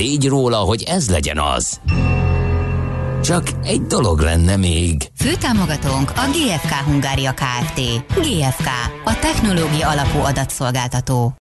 tégy 0.00 0.28
róla, 0.28 0.56
hogy 0.56 0.82
ez 0.82 1.10
legyen 1.10 1.38
az. 1.38 1.80
Csak 3.22 3.50
egy 3.62 3.82
dolog 3.82 4.20
lenne 4.20 4.56
még. 4.56 5.10
Főtámogatónk 5.16 6.10
a 6.10 6.30
GFK 6.32 6.72
Hungária 6.72 7.34
Kft. 7.34 7.80
GFK, 8.14 8.68
a 9.04 9.18
technológia 9.20 9.88
alapú 9.88 10.18
adatszolgáltató. 10.18 11.34